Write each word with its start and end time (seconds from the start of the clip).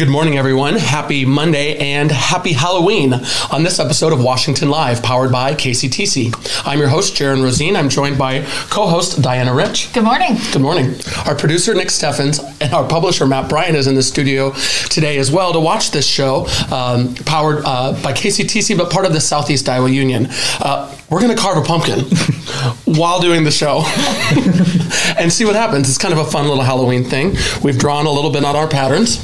Good 0.00 0.08
morning, 0.08 0.38
everyone. 0.38 0.76
Happy 0.76 1.26
Monday 1.26 1.76
and 1.76 2.10
happy 2.10 2.54
Halloween 2.54 3.12
on 3.52 3.64
this 3.64 3.78
episode 3.78 4.14
of 4.14 4.24
Washington 4.24 4.70
Live, 4.70 5.02
powered 5.02 5.30
by 5.30 5.52
KCTC. 5.52 6.64
I'm 6.66 6.78
your 6.78 6.88
host, 6.88 7.14
Jaron 7.14 7.42
Rosien. 7.42 7.76
I'm 7.76 7.90
joined 7.90 8.16
by 8.16 8.40
co 8.70 8.86
host 8.86 9.20
Diana 9.20 9.54
Rich. 9.54 9.92
Good 9.92 10.04
morning. 10.04 10.38
Good 10.52 10.62
morning. 10.62 10.94
Our 11.26 11.34
producer, 11.34 11.74
Nick 11.74 11.88
Steffens, 11.88 12.40
and 12.62 12.72
our 12.72 12.88
publisher, 12.88 13.26
Matt 13.26 13.50
Bryan, 13.50 13.76
is 13.76 13.88
in 13.88 13.94
the 13.94 14.02
studio 14.02 14.52
today 14.88 15.18
as 15.18 15.30
well 15.30 15.52
to 15.52 15.60
watch 15.60 15.90
this 15.90 16.06
show, 16.06 16.46
um, 16.70 17.14
powered 17.26 17.62
uh, 17.66 17.92
by 18.02 18.14
KCTC, 18.14 18.78
but 18.78 18.90
part 18.90 19.04
of 19.04 19.12
the 19.12 19.20
Southeast 19.20 19.68
Iowa 19.68 19.90
Union. 19.90 20.28
Uh, 20.60 20.96
we're 21.10 21.20
going 21.20 21.36
to 21.36 21.42
carve 21.42 21.58
a 21.58 21.66
pumpkin 21.66 22.04
while 22.98 23.20
doing 23.20 23.44
the 23.44 23.50
show 23.50 23.82
and 25.18 25.30
see 25.30 25.44
what 25.44 25.56
happens. 25.56 25.88
It's 25.88 25.98
kind 25.98 26.14
of 26.14 26.20
a 26.20 26.24
fun 26.24 26.46
little 26.46 26.62
Halloween 26.62 27.04
thing. 27.04 27.36
We've 27.62 27.78
drawn 27.78 28.06
a 28.06 28.10
little 28.10 28.30
bit 28.30 28.44
on 28.44 28.56
our 28.56 28.68
patterns. 28.68 29.18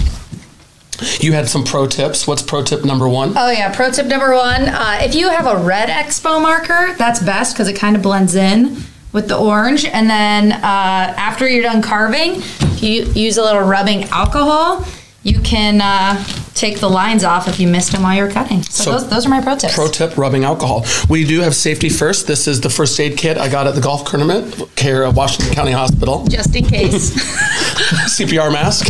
You 1.21 1.33
had 1.33 1.49
some 1.49 1.65
pro 1.65 1.87
tips. 1.87 2.27
What's 2.27 2.43
pro 2.43 2.63
tip 2.63 2.85
number 2.85 3.09
one? 3.09 3.33
Oh 3.37 3.51
yeah, 3.51 3.75
pro 3.75 3.91
tip 3.91 4.07
number 4.07 4.35
one: 4.35 4.63
uh, 4.69 4.99
if 5.03 5.15
you 5.15 5.29
have 5.29 5.47
a 5.47 5.63
red 5.63 5.89
expo 5.89 6.41
marker, 6.41 6.95
that's 6.97 7.21
best 7.23 7.55
because 7.55 7.69
it 7.69 7.75
kind 7.75 7.97
of 7.97 8.03
blends 8.03 8.35
in 8.35 8.77
with 9.13 9.29
the 9.29 9.37
orange. 9.37 9.85
And 9.85 10.09
then 10.09 10.53
uh, 10.53 10.59
after 10.63 11.49
you're 11.49 11.63
done 11.63 11.83
carving, 11.83 12.43
you 12.77 13.05
use 13.13 13.37
a 13.39 13.43
little 13.43 13.63
rubbing 13.63 14.05
alcohol. 14.05 14.87
You 15.23 15.41
can 15.41 15.81
uh, 15.81 16.23
take 16.57 16.81
the 16.81 16.89
lines 16.91 17.23
off 17.23 17.47
if 17.47 17.61
you 17.61 17.69
missed 17.69 17.93
them 17.93 18.03
while 18.03 18.17
you're 18.17 18.31
cutting. 18.31 18.63
So, 18.63 18.85
So, 18.85 18.91
those, 18.93 19.09
those 19.11 19.27
are 19.27 19.29
my 19.29 19.41
pro 19.41 19.57
tips. 19.57 19.75
Pro 19.75 19.89
tip: 19.89 20.17
rubbing 20.17 20.45
alcohol. 20.45 20.85
We 21.09 21.25
do 21.25 21.41
have 21.41 21.55
safety 21.55 21.89
first. 21.89 22.27
This 22.27 22.49
is 22.49 22.61
the 22.61 22.71
first 22.71 22.99
aid 22.99 23.17
kit 23.17 23.37
I 23.39 23.49
got 23.49 23.67
at 23.67 23.75
the 23.75 23.81
golf 23.81 24.09
tournament, 24.11 24.57
care 24.75 25.05
of 25.05 25.17
Washington 25.17 25.55
County 25.55 25.73
Hospital. 25.73 26.25
just 26.27 26.57
in 26.57 26.65
case. 26.65 27.15
CPR 28.17 28.51
mask. 28.53 28.89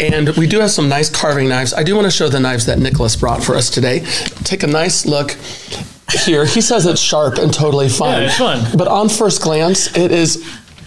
and 0.00 0.30
we 0.30 0.46
do 0.46 0.60
have 0.60 0.70
some 0.70 0.88
nice 0.88 1.08
carving 1.10 1.48
knives. 1.48 1.72
I 1.74 1.82
do 1.82 1.94
want 1.94 2.06
to 2.06 2.10
show 2.10 2.28
the 2.28 2.40
knives 2.40 2.66
that 2.66 2.78
Nicholas 2.78 3.14
brought 3.16 3.44
for 3.44 3.54
us 3.54 3.70
today. 3.70 4.00
Take 4.44 4.62
a 4.62 4.66
nice 4.66 5.06
look 5.06 5.36
here. 6.24 6.46
He 6.46 6.60
says 6.60 6.86
it's 6.86 7.00
sharp 7.00 7.38
and 7.38 7.52
totally 7.52 7.88
fun. 7.88 8.22
Yeah, 8.22 8.26
it's 8.28 8.38
fun. 8.38 8.76
But 8.76 8.88
on 8.88 9.08
first 9.08 9.42
glance, 9.42 9.94
it 9.96 10.10
is 10.10 10.44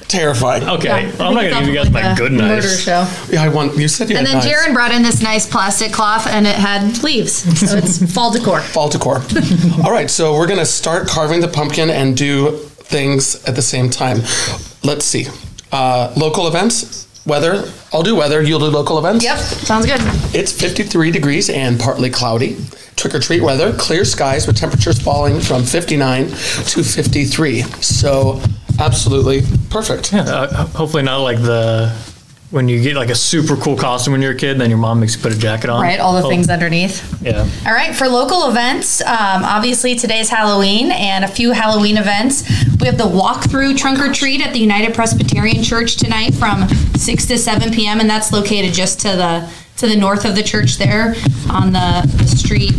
terrifying. 0.09 0.67
Okay, 0.67 0.87
Yeah, 0.87 0.95
I 1.23 1.27
I'm 1.27 1.33
not 1.33 1.43
gonna 1.43 1.59
give 1.59 1.67
you 1.69 1.73
guys 1.73 1.89
like 1.89 2.03
my 2.03 2.11
a 2.11 2.15
good 2.15 2.31
Murder 2.33 2.67
show. 2.67 3.07
Yeah, 3.29 3.43
I 3.43 3.47
want. 3.47 3.77
You 3.77 3.87
said 3.87 4.09
you 4.09 4.17
And 4.17 4.27
had 4.27 4.41
then 4.41 4.43
knives. 4.51 4.67
Jaron 4.67 4.73
brought 4.73 4.91
in 4.91 5.03
this 5.03 5.21
nice 5.21 5.47
plastic 5.47 5.93
cloth, 5.93 6.27
and 6.27 6.45
it 6.45 6.55
had 6.55 7.01
leaves, 7.03 7.33
so 7.59 7.77
it's 7.77 8.11
fall 8.13 8.31
decor. 8.31 8.59
Fall 8.61 8.89
decor. 8.89 9.21
All 9.85 9.91
right, 9.91 10.09
so 10.09 10.33
we're 10.35 10.47
gonna 10.47 10.65
start 10.65 11.07
carving 11.07 11.39
the 11.39 11.47
pumpkin 11.47 11.89
and 11.89 12.17
do 12.17 12.57
things 12.57 13.41
at 13.47 13.55
the 13.55 13.61
same 13.61 13.89
time. 13.89 14.17
Let's 14.83 15.05
see. 15.05 15.27
Uh, 15.71 16.11
local 16.17 16.47
events, 16.47 17.07
weather. 17.25 17.71
I'll 17.93 18.03
do 18.03 18.15
weather. 18.15 18.41
You'll 18.41 18.59
do 18.59 18.65
local 18.65 18.97
events. 18.97 19.23
Yep, 19.23 19.37
sounds 19.37 19.85
good. 19.85 19.99
It's 20.35 20.51
53 20.51 21.11
degrees 21.11 21.49
and 21.49 21.79
partly 21.79 22.09
cloudy. 22.09 22.57
Trick 22.95 23.15
or 23.15 23.19
treat 23.19 23.41
weather, 23.41 23.71
clear 23.77 24.03
skies 24.03 24.45
with 24.45 24.57
temperatures 24.57 24.99
falling 24.99 25.39
from 25.39 25.63
59 25.63 26.27
to 26.27 26.83
53. 26.83 27.61
So, 27.81 28.41
absolutely 28.77 29.41
perfect. 29.69 30.11
Yeah, 30.13 30.21
uh, 30.21 30.67
hopefully 30.67 31.03
not 31.03 31.17
like 31.17 31.41
the 31.41 31.95
when 32.51 32.67
you 32.67 32.81
get 32.81 32.95
like 32.95 33.09
a 33.09 33.15
super 33.15 33.55
cool 33.55 33.77
costume 33.77 34.13
when 34.13 34.21
you're 34.23 34.31
a 34.31 34.35
kid, 34.35 34.59
then 34.59 34.69
your 34.71 34.79
mom 34.79 34.99
makes 34.99 35.15
you 35.15 35.21
put 35.21 35.31
a 35.31 35.37
jacket 35.37 35.69
on. 35.69 35.81
Right, 35.83 35.99
all 35.99 36.19
the 36.19 36.23
Oh, 36.25 36.29
things 36.29 36.49
underneath. 36.49 37.21
Yeah. 37.21 37.47
All 37.65 37.73
right, 37.73 37.95
for 37.95 38.07
local 38.07 38.49
events, 38.49 39.01
um, 39.01 39.43
obviously 39.43 39.93
today's 39.93 40.29
Halloween 40.29 40.91
and 40.91 41.23
a 41.23 41.27
few 41.27 41.51
Halloween 41.51 41.97
events. 41.97 42.49
We 42.79 42.87
have 42.87 42.97
the 42.97 43.03
walkthrough 43.03 43.77
trunk 43.77 43.99
or 43.99 44.11
treat 44.11 44.41
at 44.41 44.51
the 44.53 44.59
United 44.59 44.95
Presbyterian 44.95 45.61
Church 45.63 45.97
tonight 45.97 46.33
from 46.33 46.67
6 46.67 47.25
to 47.27 47.37
7 47.37 47.71
p.m. 47.71 47.99
and 47.99 48.09
that's 48.09 48.31
located 48.31 48.73
just 48.73 48.99
to 49.01 49.09
the 49.09 49.53
to 49.77 49.87
the 49.87 49.95
north 49.95 50.25
of 50.25 50.35
the 50.35 50.43
church 50.43 50.77
there 50.77 51.13
on 51.49 51.71
the, 51.71 52.01
the 52.17 52.25
street. 52.25 52.75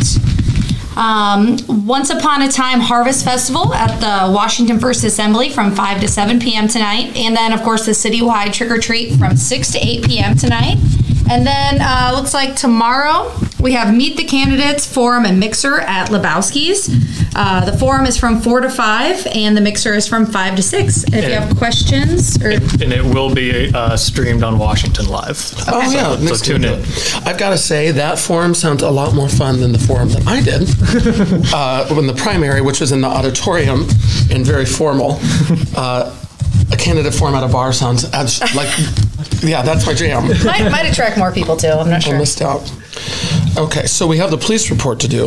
Um, 0.97 1.57
Once 1.69 2.11
Upon 2.11 2.43
a 2.43 2.49
Time 2.49 2.81
Harvest 2.81 3.25
Festival 3.25 3.73
at 3.75 4.01
the 4.01 4.33
Washington 4.33 4.79
First 4.79 5.05
Assembly 5.05 5.51
from 5.51 5.75
5 5.75 6.01
to 6.01 6.09
7 6.09 6.41
p.m. 6.41 6.69
tonight. 6.69 7.17
And 7.17 7.37
then, 7.37 7.53
of 7.53 7.63
course, 7.63 7.87
the 7.87 7.93
citywide 7.93 8.53
trick 8.53 8.71
or 8.71 8.79
treat 8.79 9.17
from 9.19 9.37
6 9.37 9.73
to 9.73 9.79
8 9.79 10.05
p.m. 10.05 10.37
tonight. 10.37 10.77
And 11.31 11.47
then, 11.47 11.79
uh, 11.81 12.13
looks 12.15 12.35
like 12.35 12.57
tomorrow 12.57 13.33
we 13.61 13.73
have 13.73 13.95
Meet 13.95 14.17
the 14.17 14.25
Candidates 14.25 14.87
Forum 14.87 15.25
and 15.25 15.39
Mixer 15.39 15.81
at 15.81 16.09
Lebowski's. 16.09 16.89
Uh, 17.35 17.65
the 17.65 17.77
forum 17.77 18.07
is 18.07 18.17
from 18.17 18.41
4 18.41 18.61
to 18.61 18.71
5, 18.71 19.27
and 19.35 19.57
the 19.57 19.61
mixer 19.61 19.95
is 19.95 20.09
from 20.09 20.27
5 20.27 20.57
to 20.57 20.63
6. 20.63 21.05
And 21.05 21.15
if 21.15 21.25
you 21.25 21.35
have 21.35 21.57
questions 21.57 22.43
or. 22.43 22.51
And 22.51 22.93
it 22.93 23.05
will 23.05 23.33
be 23.35 23.71
uh, 23.73 23.97
streamed 23.97 24.43
on 24.43 24.59
Washington 24.59 25.07
Live. 25.07 25.39
Oh, 25.69 25.81
yeah. 25.93 26.17
So, 26.17 26.23
next 26.23 26.45
tune 26.45 26.65
in. 26.65 26.81
it. 26.81 27.17
I've 27.27 27.39
got 27.39 27.51
to 27.51 27.59
say, 27.59 27.91
that 27.93 28.19
forum 28.19 28.55
sounds 28.55 28.83
a 28.83 28.91
lot 28.91 29.15
more 29.15 29.29
fun 29.29 29.61
than 29.61 29.73
the 29.73 29.79
forum 29.79 30.09
that 30.11 30.27
I 30.27 30.41
did 30.41 30.63
uh, 31.55 31.95
when 31.95 32.07
the 32.07 32.15
primary, 32.15 32.61
which 32.63 32.81
was 32.81 32.93
in 32.93 33.01
the 33.01 33.09
auditorium 33.09 33.83
and 34.31 34.45
very 34.45 34.65
formal. 34.67 35.19
Uh, 35.77 36.17
a 36.73 36.77
candidate 36.77 37.15
forum 37.15 37.35
at 37.35 37.43
a 37.43 37.49
bar 37.49 37.73
sounds 37.73 38.05
abs- 38.13 38.41
like, 38.55 38.69
yeah, 39.43 39.63
that's 39.63 39.87
my 39.87 39.95
jam. 39.95 40.27
might, 40.45 40.71
might 40.71 40.87
attract 40.91 41.17
more 41.19 41.33
people 41.33 41.57
too, 41.57 41.69
I'm 41.69 41.89
not 41.89 41.97
I 41.97 42.11
sure. 42.11 42.19
missed 42.19 42.43
out. 42.43 42.61
Okay, 43.57 43.87
so 43.87 44.07
we 44.07 44.19
have 44.19 44.31
the 44.31 44.39
police 44.39 44.71
report 44.71 45.01
to 45.01 45.09
do. 45.09 45.27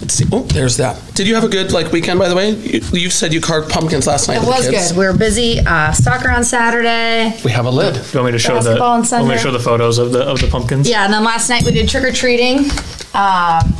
Let's 0.00 0.14
see. 0.14 0.24
Oh, 0.32 0.42
there's 0.44 0.76
that. 0.76 1.00
Did 1.14 1.26
you 1.26 1.34
have 1.34 1.42
a 1.44 1.48
good 1.48 1.72
like 1.72 1.90
weekend, 1.92 2.18
by 2.20 2.28
the 2.28 2.36
way? 2.36 2.50
You, 2.50 2.80
you 2.92 3.10
said 3.10 3.32
you 3.34 3.40
carved 3.40 3.70
pumpkins 3.70 4.06
last 4.06 4.28
night. 4.28 4.36
It 4.36 4.40
with 4.40 4.48
was 4.50 4.66
the 4.66 4.72
kids. 4.72 4.92
good. 4.92 4.98
We 4.98 5.06
were 5.06 5.12
busy. 5.16 5.58
Uh, 5.60 5.92
soccer 5.92 6.30
on 6.30 6.44
Saturday. 6.44 7.36
We 7.44 7.50
have 7.50 7.66
a 7.66 7.70
lid. 7.70 7.94
Do 7.94 8.00
you 8.00 8.06
want 8.20 8.26
me 8.26 8.32
to 8.32 8.38
show 8.38 8.54
the? 8.54 8.60
Basketball 8.60 8.86
on 8.92 8.98
Want 9.00 9.02
me 9.02 9.08
Sunday. 9.08 9.34
to 9.34 9.38
show 9.40 9.50
the 9.50 9.58
photos 9.58 9.98
of 9.98 10.12
the 10.12 10.22
of 10.22 10.40
the 10.40 10.46
pumpkins? 10.46 10.88
Yeah, 10.88 11.04
and 11.04 11.12
then 11.12 11.24
last 11.24 11.48
night 11.48 11.64
we 11.64 11.72
did 11.72 11.88
trick 11.88 12.04
or 12.04 12.12
treating, 12.12 12.70
um, 13.14 13.74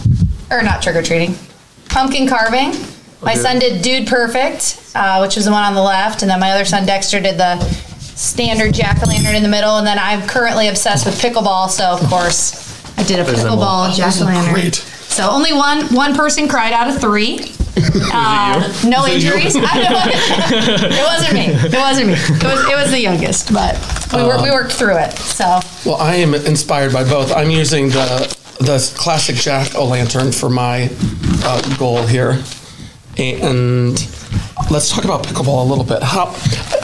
or 0.51 0.63
not 0.63 0.83
trick 0.83 0.97
or 0.97 1.03
treating, 1.03 1.37
pumpkin 1.89 2.27
carving. 2.29 2.73
My 3.23 3.33
Okay. 3.33 3.41
son 3.41 3.59
did 3.61 3.83
Dude 3.83 4.07
Perfect, 4.09 4.81
uh, 4.95 5.21
which 5.21 5.37
was 5.37 5.45
the 5.47 5.51
one 5.53 5.63
on 5.63 5.75
the 5.75 5.83
left, 5.83 6.23
and 6.23 6.31
then 6.31 6.39
my 6.41 6.51
other 6.51 6.65
son 6.65 6.85
Dexter 6.85 7.21
did 7.21 7.39
the 7.39 7.59
standard 8.17 8.75
jack 8.75 9.01
o' 9.03 9.07
lantern 9.09 9.35
in 9.37 9.43
the 9.43 9.49
middle, 9.49 9.79
and 9.79 9.87
then 9.87 9.99
I'm 9.99 10.27
currently 10.27 10.69
obsessed 10.69 11.07
with 11.07 11.21
pickleball, 11.21 11.71
so 11.71 11.85
of 11.93 12.01
course 12.09 12.66
I 12.99 13.03
did 13.05 13.21
a 13.21 13.25
There's 13.25 13.43
them 13.43 13.59
all. 13.59 13.89
pickleball 13.89 13.97
jack 13.97 14.15
o' 14.21 14.25
lantern. 14.25 14.73
So 14.73 15.29
only 15.31 15.53
one 15.53 15.87
one 15.95 16.15
person 16.15 16.49
cried 16.49 16.73
out 16.73 16.89
of 16.89 17.01
three. 17.01 17.53
Uh, 18.11 18.59
no 18.87 19.03
Was 19.03 19.11
it 19.11 19.15
injuries. 19.25 19.55
I 19.55 19.61
it 20.91 21.05
wasn't 21.05 21.35
me. 21.35 21.47
It 21.53 21.75
wasn't 21.79 22.07
me. 22.07 22.15
It 22.15 22.43
was 22.45 22.65
it 22.71 22.75
was 22.77 22.91
the 22.91 23.01
youngest, 23.01 23.53
but 23.53 23.77
we, 24.15 24.23
wor- 24.23 24.43
we 24.43 24.51
worked 24.51 24.73
through 24.73 24.97
it. 24.97 25.13
So 25.13 25.61
Well, 25.85 25.97
I 25.97 26.15
am 26.15 26.33
inspired 26.35 26.95
by 26.95 27.05
both. 27.05 27.31
I'm 27.33 27.51
using 27.51 27.89
the 27.91 28.35
the 28.61 28.79
classic 28.97 29.37
jack 29.37 29.75
o' 29.75 29.85
lantern 29.85 30.33
for 30.33 30.49
my 30.49 30.89
uh, 31.45 31.77
goal 31.77 32.07
here, 32.07 32.43
and 33.19 33.99
let's 34.71 34.91
talk 34.91 35.05
about 35.05 35.25
pickleball 35.25 35.65
a 35.65 35.69
little 35.69 35.85
bit. 35.85 36.03
How? 36.03 36.27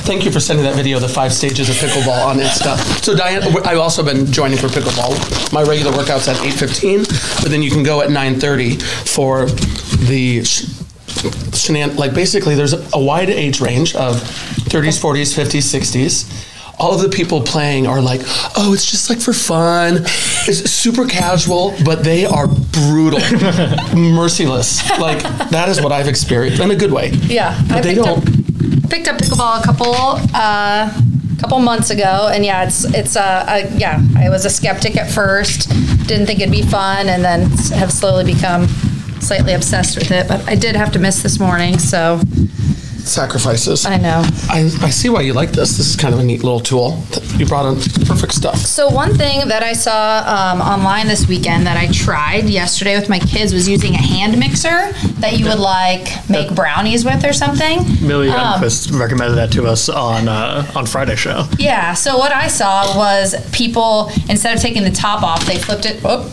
Thank 0.02 0.24
you 0.24 0.30
for 0.32 0.40
sending 0.40 0.64
that 0.64 0.74
video, 0.74 0.98
the 0.98 1.08
five 1.08 1.32
stages 1.32 1.68
of 1.68 1.76
pickleball 1.76 2.26
on 2.26 2.38
Insta. 2.38 2.76
So, 3.04 3.14
Diane, 3.14 3.42
I've 3.66 3.78
also 3.78 4.02
been 4.04 4.26
joining 4.32 4.58
for 4.58 4.68
pickleball. 4.68 5.52
My 5.52 5.62
regular 5.62 5.92
workouts 5.92 6.28
at 6.28 6.36
8:15, 6.36 7.04
but 7.42 7.50
then 7.50 7.62
you 7.62 7.70
can 7.70 7.82
go 7.82 8.00
at 8.02 8.10
9:30 8.10 8.80
for 9.06 9.46
the. 10.06 10.44
sh- 10.44 10.66
Shenan, 11.52 11.96
like 11.98 12.14
basically, 12.14 12.54
there's 12.56 12.72
a 12.72 12.98
wide 12.98 13.30
age 13.30 13.60
range 13.60 13.94
of 13.94 14.16
30s, 14.70 14.98
40s, 14.98 15.32
50s, 15.34 15.62
60s 15.62 16.24
all 16.82 16.94
of 16.94 17.00
the 17.00 17.08
people 17.08 17.40
playing 17.40 17.86
are 17.86 18.00
like, 18.00 18.20
oh, 18.56 18.72
it's 18.74 18.90
just 18.90 19.08
like 19.08 19.20
for 19.20 19.32
fun. 19.32 19.98
It's 20.48 20.68
super 20.68 21.06
casual, 21.06 21.74
but 21.84 22.02
they 22.02 22.26
are 22.26 22.48
brutal, 22.48 23.20
merciless. 23.96 24.82
Like 24.98 25.22
that 25.50 25.68
is 25.68 25.80
what 25.80 25.92
I've 25.92 26.08
experienced 26.08 26.60
in 26.60 26.72
a 26.72 26.76
good 26.76 26.92
way. 26.92 27.10
Yeah, 27.10 27.56
but 27.68 27.78
I 27.78 27.80
they 27.80 27.94
picked 27.94 28.04
don't. 28.04 28.28
up 28.28 28.90
picked 28.90 29.08
up 29.08 29.16
pickleball 29.16 29.60
a 29.60 29.64
couple 29.64 29.94
uh, 30.34 30.92
couple 31.40 31.60
months 31.60 31.90
ago, 31.90 32.28
and 32.32 32.44
yeah, 32.44 32.64
it's 32.64 32.84
it's 32.94 33.14
uh, 33.14 33.20
uh, 33.48 33.70
yeah. 33.76 34.00
I 34.16 34.28
was 34.28 34.44
a 34.44 34.50
skeptic 34.50 34.96
at 34.96 35.08
first, 35.10 35.68
didn't 36.08 36.26
think 36.26 36.40
it'd 36.40 36.50
be 36.50 36.62
fun, 36.62 37.08
and 37.08 37.24
then 37.24 37.42
have 37.78 37.92
slowly 37.92 38.24
become 38.34 38.66
slightly 39.20 39.52
obsessed 39.52 39.96
with 39.96 40.10
it. 40.10 40.26
But 40.26 40.48
I 40.48 40.56
did 40.56 40.74
have 40.74 40.90
to 40.92 40.98
miss 40.98 41.22
this 41.22 41.38
morning, 41.38 41.78
so 41.78 42.20
sacrifices. 43.06 43.84
I 43.86 43.96
know. 43.96 44.22
I, 44.48 44.70
I 44.80 44.90
see 44.90 45.08
why 45.08 45.22
you 45.22 45.32
like 45.32 45.50
this. 45.50 45.76
This 45.76 45.88
is 45.90 45.96
kind 45.96 46.14
of 46.14 46.20
a 46.20 46.24
neat 46.24 46.42
little 46.42 46.60
tool. 46.60 47.02
You 47.36 47.46
brought 47.46 47.66
in 47.66 47.76
perfect 48.06 48.32
stuff. 48.32 48.56
So 48.56 48.88
one 48.88 49.14
thing 49.14 49.48
that 49.48 49.62
I 49.62 49.72
saw 49.72 50.22
um, 50.26 50.60
online 50.60 51.08
this 51.08 51.26
weekend 51.28 51.66
that 51.66 51.76
I 51.76 51.88
tried 51.92 52.44
yesterday 52.44 52.96
with 52.98 53.08
my 53.08 53.18
kids 53.18 53.52
was 53.52 53.68
using 53.68 53.94
a 53.94 53.98
hand 54.02 54.38
mixer 54.38 54.92
that 55.20 55.38
you 55.38 55.46
would 55.46 55.58
like 55.58 56.28
make 56.28 56.54
brownies 56.54 57.04
with 57.04 57.24
or 57.24 57.32
something. 57.32 57.78
Millie 58.06 58.28
Um, 58.30 58.60
Youngquist 58.60 58.98
recommended 58.98 59.36
that 59.36 59.52
to 59.52 59.66
us 59.66 59.88
on 59.88 60.28
uh, 60.28 60.70
on 60.74 60.86
Friday 60.86 61.16
show. 61.16 61.46
Yeah. 61.58 61.94
So 61.94 62.18
what 62.18 62.32
I 62.32 62.48
saw 62.48 62.96
was 62.96 63.34
people 63.52 64.10
instead 64.28 64.54
of 64.56 64.62
taking 64.62 64.84
the 64.84 64.90
top 64.90 65.22
off, 65.22 65.44
they 65.46 65.58
flipped 65.58 65.86
it 65.86 66.04
up 66.04 66.28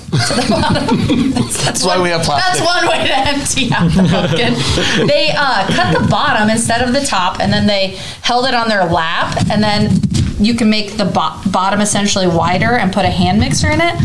That's 1.66 1.84
why 1.84 2.02
we 2.02 2.10
have 2.10 2.24
plastic. 2.24 2.60
That's 2.60 2.66
one 2.66 2.88
way 2.88 3.08
to 3.08 3.18
empty 3.18 3.72
out 3.74 3.90
the 3.92 4.04
pumpkin. 4.10 5.08
they 5.08 5.32
uh, 5.36 5.66
cut 5.68 6.00
the 6.00 6.08
bottom 6.10 6.50
instead 6.50 6.82
of 6.82 6.94
the 6.94 7.02
top, 7.06 7.40
and 7.40 7.52
then 7.52 7.68
they 7.68 7.96
held 8.22 8.46
it 8.46 8.54
on 8.54 8.68
their 8.70 8.86
lap, 8.86 9.38
and 9.50 9.64
then 9.64 9.92
you 10.40 10.54
can 10.56 10.70
make 10.70 10.98
the 10.98 11.06
bo- 11.06 11.40
bottom 11.52 11.82
essentially 11.82 12.28
wider 12.28 12.78
and 12.78 12.92
put 12.94 13.06
a 13.06 13.10
hand 13.10 13.40
mixer 13.40 13.70
in 13.70 13.80
it. 13.82 13.96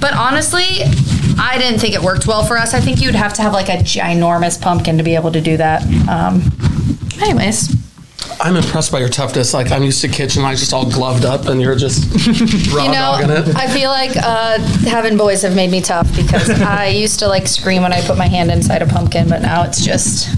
But 0.00 0.14
honestly, 0.14 0.64
I 1.38 1.56
didn't 1.58 1.80
think 1.80 1.94
it 1.94 2.00
worked 2.02 2.26
well 2.26 2.44
for 2.44 2.56
us. 2.56 2.74
I 2.74 2.80
think 2.80 3.00
you'd 3.00 3.14
have 3.14 3.32
to 3.34 3.42
have 3.42 3.52
like 3.52 3.68
a 3.68 3.76
ginormous 3.78 4.60
pumpkin 4.60 4.96
to 4.98 5.04
be 5.04 5.14
able 5.14 5.32
to 5.32 5.40
do 5.40 5.56
that. 5.56 5.82
Um, 6.08 6.42
anyways, 7.22 7.74
I'm 8.40 8.56
impressed 8.56 8.92
by 8.92 9.00
your 9.00 9.08
toughness. 9.08 9.52
Like 9.52 9.70
I'm 9.72 9.82
used 9.82 10.00
to 10.02 10.08
kitchen, 10.08 10.44
I 10.44 10.54
just 10.54 10.72
all 10.72 10.88
gloved 10.90 11.24
up, 11.24 11.46
and 11.46 11.60
you're 11.60 11.74
just 11.74 12.04
raw 12.72 12.84
you 12.84 12.90
know, 12.90 13.18
dogging 13.18 13.30
it. 13.30 13.56
I 13.56 13.66
feel 13.68 13.90
like 13.90 14.16
uh, 14.16 14.58
having 14.88 15.16
boys 15.16 15.42
have 15.42 15.56
made 15.56 15.70
me 15.70 15.80
tough 15.80 16.14
because 16.16 16.48
I 16.60 16.86
used 16.88 17.18
to 17.20 17.28
like 17.28 17.46
scream 17.48 17.82
when 17.82 17.92
I 17.92 18.00
put 18.02 18.16
my 18.16 18.28
hand 18.28 18.50
inside 18.50 18.82
a 18.82 18.86
pumpkin, 18.86 19.28
but 19.28 19.42
now 19.42 19.64
it's 19.64 19.84
just 19.84 20.28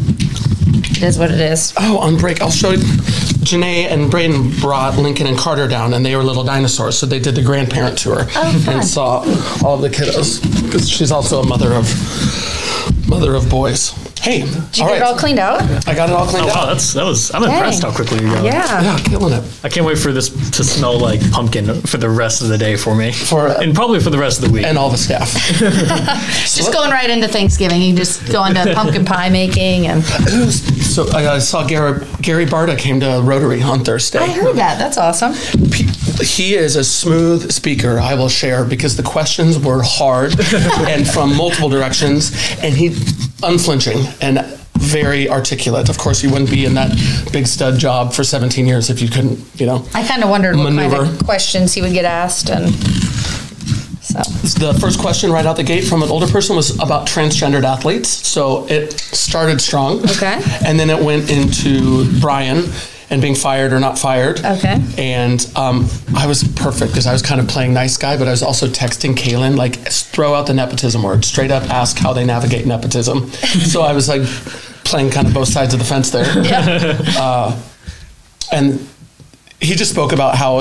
it 0.73 1.02
is 1.02 1.19
what 1.19 1.31
it 1.31 1.41
is. 1.41 1.73
Oh, 1.79 1.99
on 1.99 2.17
break, 2.17 2.41
I'll 2.41 2.50
show 2.50 2.70
you. 2.70 2.79
Janae 3.41 3.91
and 3.91 4.11
Braden 4.11 4.50
brought 4.61 4.97
Lincoln 4.99 5.26
and 5.26 5.37
Carter 5.37 5.67
down, 5.67 5.94
and 5.94 6.05
they 6.05 6.14
were 6.14 6.23
little 6.23 6.44
dinosaurs. 6.44 6.99
So 6.99 7.06
they 7.06 7.19
did 7.19 7.35
the 7.35 7.43
grandparent 7.43 7.99
tour 7.99 8.26
Oh, 8.37 8.64
and 8.69 8.85
saw 8.85 9.20
all 9.64 9.76
the 9.79 9.88
kiddos 9.88 10.43
because 10.64 10.88
she's 10.88 11.11
also 11.11 11.41
a 11.41 11.47
mother 11.47 11.73
of 11.73 11.88
mother 13.08 13.35
of 13.35 13.49
boys. 13.50 13.93
Hey, 14.21 14.41
Did 14.43 14.79
you 14.79 14.85
get 14.85 14.97
it 14.99 15.03
all 15.03 15.17
cleaned 15.17 15.39
out? 15.39 15.63
I 15.89 15.95
got 15.95 16.11
it 16.11 16.13
all 16.15 16.27
cleaned 16.27 16.47
out. 16.51 16.57
Oh 16.57 16.61
wow, 16.61 16.67
that's 16.67 16.93
that 16.93 17.05
was. 17.05 17.33
I'm 17.33 17.43
impressed 17.43 17.83
how 17.83 17.91
quickly 17.91 18.21
you're 18.21 18.31
going. 18.35 18.45
Yeah. 18.45 18.83
Yeah, 18.83 18.99
killing 18.99 19.33
it. 19.33 19.45
I 19.65 19.69
can't 19.71 19.87
wait 19.87 19.97
for 19.99 20.13
this 20.13 20.29
to 20.51 20.63
smell 20.63 20.99
like 20.99 21.21
pumpkin 21.31 21.81
for 21.83 21.97
the 21.97 22.11
rest 22.11 22.43
of 22.43 22.49
the 22.49 22.59
day 22.59 22.77
for 22.77 22.95
me, 22.95 23.13
For- 23.13 23.49
uh, 23.49 23.61
and 23.63 23.75
probably 23.75 23.99
for 23.99 24.11
the 24.11 24.19
rest 24.19 24.43
of 24.43 24.49
the 24.49 24.53
week. 24.53 24.67
And 24.67 24.77
all 24.77 24.91
the 24.91 24.99
staff. 24.99 25.33
Just 25.61 26.73
going 26.73 26.91
right 26.91 27.09
into 27.09 27.29
Thanksgiving. 27.29 27.81
You 27.81 27.97
just 27.97 28.31
go 28.31 28.45
into 28.45 28.75
pumpkin 28.75 29.05
pie 29.07 29.31
making, 29.31 29.87
and 29.87 30.05
so 30.05 31.09
I, 31.13 31.35
I 31.37 31.39
saw 31.39 31.67
Gary, 31.67 32.07
Gary 32.21 32.45
Barta 32.47 32.77
came 32.79 33.01
to 33.01 33.21
Rotary 33.25 33.63
on 33.63 33.85
Thursday. 33.85 34.19
I 34.19 34.27
heard 34.33 34.57
that. 34.57 34.79
That's 34.79 34.99
awesome. 34.99 35.33
he 36.23 36.55
is 36.55 36.77
a 36.77 36.85
smooth 36.85 37.51
speaker 37.51 37.99
i 37.99 38.15
will 38.15 38.29
share 38.29 38.63
because 38.65 38.97
the 38.97 39.03
questions 39.03 39.59
were 39.59 39.83
hard 39.83 40.35
and 40.89 41.09
from 41.09 41.35
multiple 41.35 41.69
directions 41.71 42.31
and 42.63 42.75
he 42.75 42.91
unflinching 43.43 43.99
and 44.21 44.41
very 44.79 45.29
articulate. 45.29 45.89
Of 45.89 45.99
course 45.99 46.23
you 46.23 46.31
wouldn't 46.31 46.51
be 46.51 46.65
in 46.65 46.75
that 46.75 46.91
big 47.33 47.47
stud 47.47 47.79
job 47.79 48.13
for 48.13 48.25
17 48.25 48.67
years 48.67 48.89
if 48.91 49.01
you 49.03 49.09
couldn't 49.09 49.39
you 49.61 49.67
know 49.67 49.85
I 49.95 50.07
kind 50.07 50.23
of 50.25 50.31
wondered 50.31 50.57
what 50.57 50.65
kind 50.65 50.77
Maneuver. 50.77 51.05
of 51.05 51.25
questions 51.25 51.75
he 51.75 51.83
would 51.83 51.93
get 51.93 52.05
asked, 52.07 52.49
and 52.51 52.73
so. 54.03 54.19
The 54.59 54.77
first 54.81 54.99
question 54.99 55.31
right 55.31 55.47
out 55.47 55.57
the 55.57 55.63
gate 55.63 55.85
from 55.85 56.03
an 56.03 56.09
older 56.09 56.27
person 56.27 56.57
was 56.57 56.75
about 56.81 57.07
transgendered 57.07 57.63
athletes. 57.65 58.09
So 58.09 58.67
it 58.69 58.99
started 58.99 59.61
strong. 59.61 60.01
Okay. 60.01 60.41
and 60.65 60.81
then 60.81 60.91
it 60.91 61.01
went 61.03 61.31
into 61.31 62.11
brian 62.21 62.65
and 63.11 63.21
being 63.21 63.35
fired 63.35 63.73
or 63.73 63.81
not 63.81 63.99
fired. 63.99 64.39
Okay. 64.45 64.81
and 64.99 65.51
um, 65.57 65.87
i 66.17 66.27
was 66.27 66.45
perfect 66.55 66.93
because 66.93 67.07
i 67.07 67.12
was 67.12 67.23
kind 67.23 67.41
of 67.41 67.49
playing 67.49 67.73
nice 67.75 67.97
guy 67.97 68.17
but 68.17 68.29
i 68.29 68.31
was 68.31 68.43
also 68.43 68.67
texting 68.67 69.15
kaylin 69.15 69.57
like 69.57 69.75
throw 69.91 70.35
out 70.35 70.47
the 70.47 70.55
nepotism 70.55 71.03
word 71.03 71.25
straight 71.25 71.51
up 71.51 71.62
ask 71.71 71.99
how 71.99 72.12
they 72.12 72.25
navigate 72.25 72.67
nepotism. 72.67 73.29
So 73.31 73.83
i 73.83 73.93
was 73.93 74.09
like 74.09 74.23
playing 74.85 75.11
kind 75.11 75.27
of 75.27 75.35
both 75.35 75.49
sides 75.49 75.73
of 75.75 75.79
the 75.81 75.87
fence 75.87 76.11
there. 76.11 76.25
Uh, 77.17 77.61
and 78.53 78.89
he 79.61 79.75
just 79.75 79.91
spoke 79.93 80.12
about 80.12 80.35
how 80.37 80.61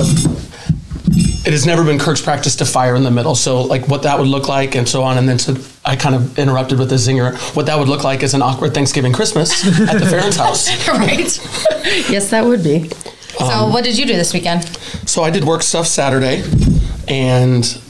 it 1.45 1.51
has 1.53 1.65
never 1.65 1.83
been 1.83 1.97
Kirk's 2.00 2.21
practice 2.21 2.56
to 2.57 2.65
fire 2.65 2.95
in 2.95 3.03
the 3.03 3.12
middle. 3.12 3.33
So, 3.36 3.62
like, 3.62 3.88
what 3.88 4.03
that 4.03 4.19
would 4.19 4.27
look 4.27 4.47
like, 4.47 4.75
and 4.75 4.88
so 4.88 5.03
on. 5.03 5.18
And 5.18 5.27
then 5.27 5.39
so 5.39 5.56
I 5.86 5.95
kind 5.95 6.15
of 6.15 6.38
interrupted 6.38 6.77
with 6.80 6.91
a 6.91 6.95
zinger. 6.95 7.36
What 7.56 7.65
that 7.68 7.77
would 7.80 7.88
look 7.88 8.03
like 8.03 8.24
is 8.24 8.33
an 8.33 8.41
awkward 8.41 8.74
Thanksgiving 8.74 9.13
Christmas 9.13 9.65
at 9.89 10.00
the 10.00 10.06
Ferentz's 10.06 10.38
house. 10.45 10.88
right. 10.88 12.09
yes, 12.09 12.30
that 12.31 12.44
would 12.45 12.63
be. 12.63 12.89
So, 13.38 13.45
Um, 13.45 13.71
what 13.74 13.83
did 13.86 13.97
you 13.97 14.06
do 14.06 14.15
this 14.15 14.33
weekend? 14.33 14.65
So 15.07 15.24
I 15.24 15.30
did 15.30 15.44
work 15.45 15.62
stuff 15.63 15.88
Saturday, 15.88 16.44
and 17.07 17.81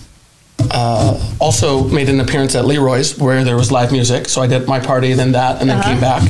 uh, 0.72 1.20
also 1.40 1.86
made 1.86 2.10
an 2.10 2.20
appearance 2.20 2.54
at 2.56 2.66
Leroy's 2.66 3.18
where 3.18 3.44
there 3.44 3.56
was 3.56 3.72
live 3.72 3.92
music. 3.92 4.28
So 4.30 4.42
I 4.42 4.48
did 4.48 4.68
my 4.68 4.80
party, 4.80 5.14
then 5.14 5.32
that, 5.32 5.60
and 5.62 5.70
then 5.70 5.82
came 5.82 6.00
back. 6.00 6.22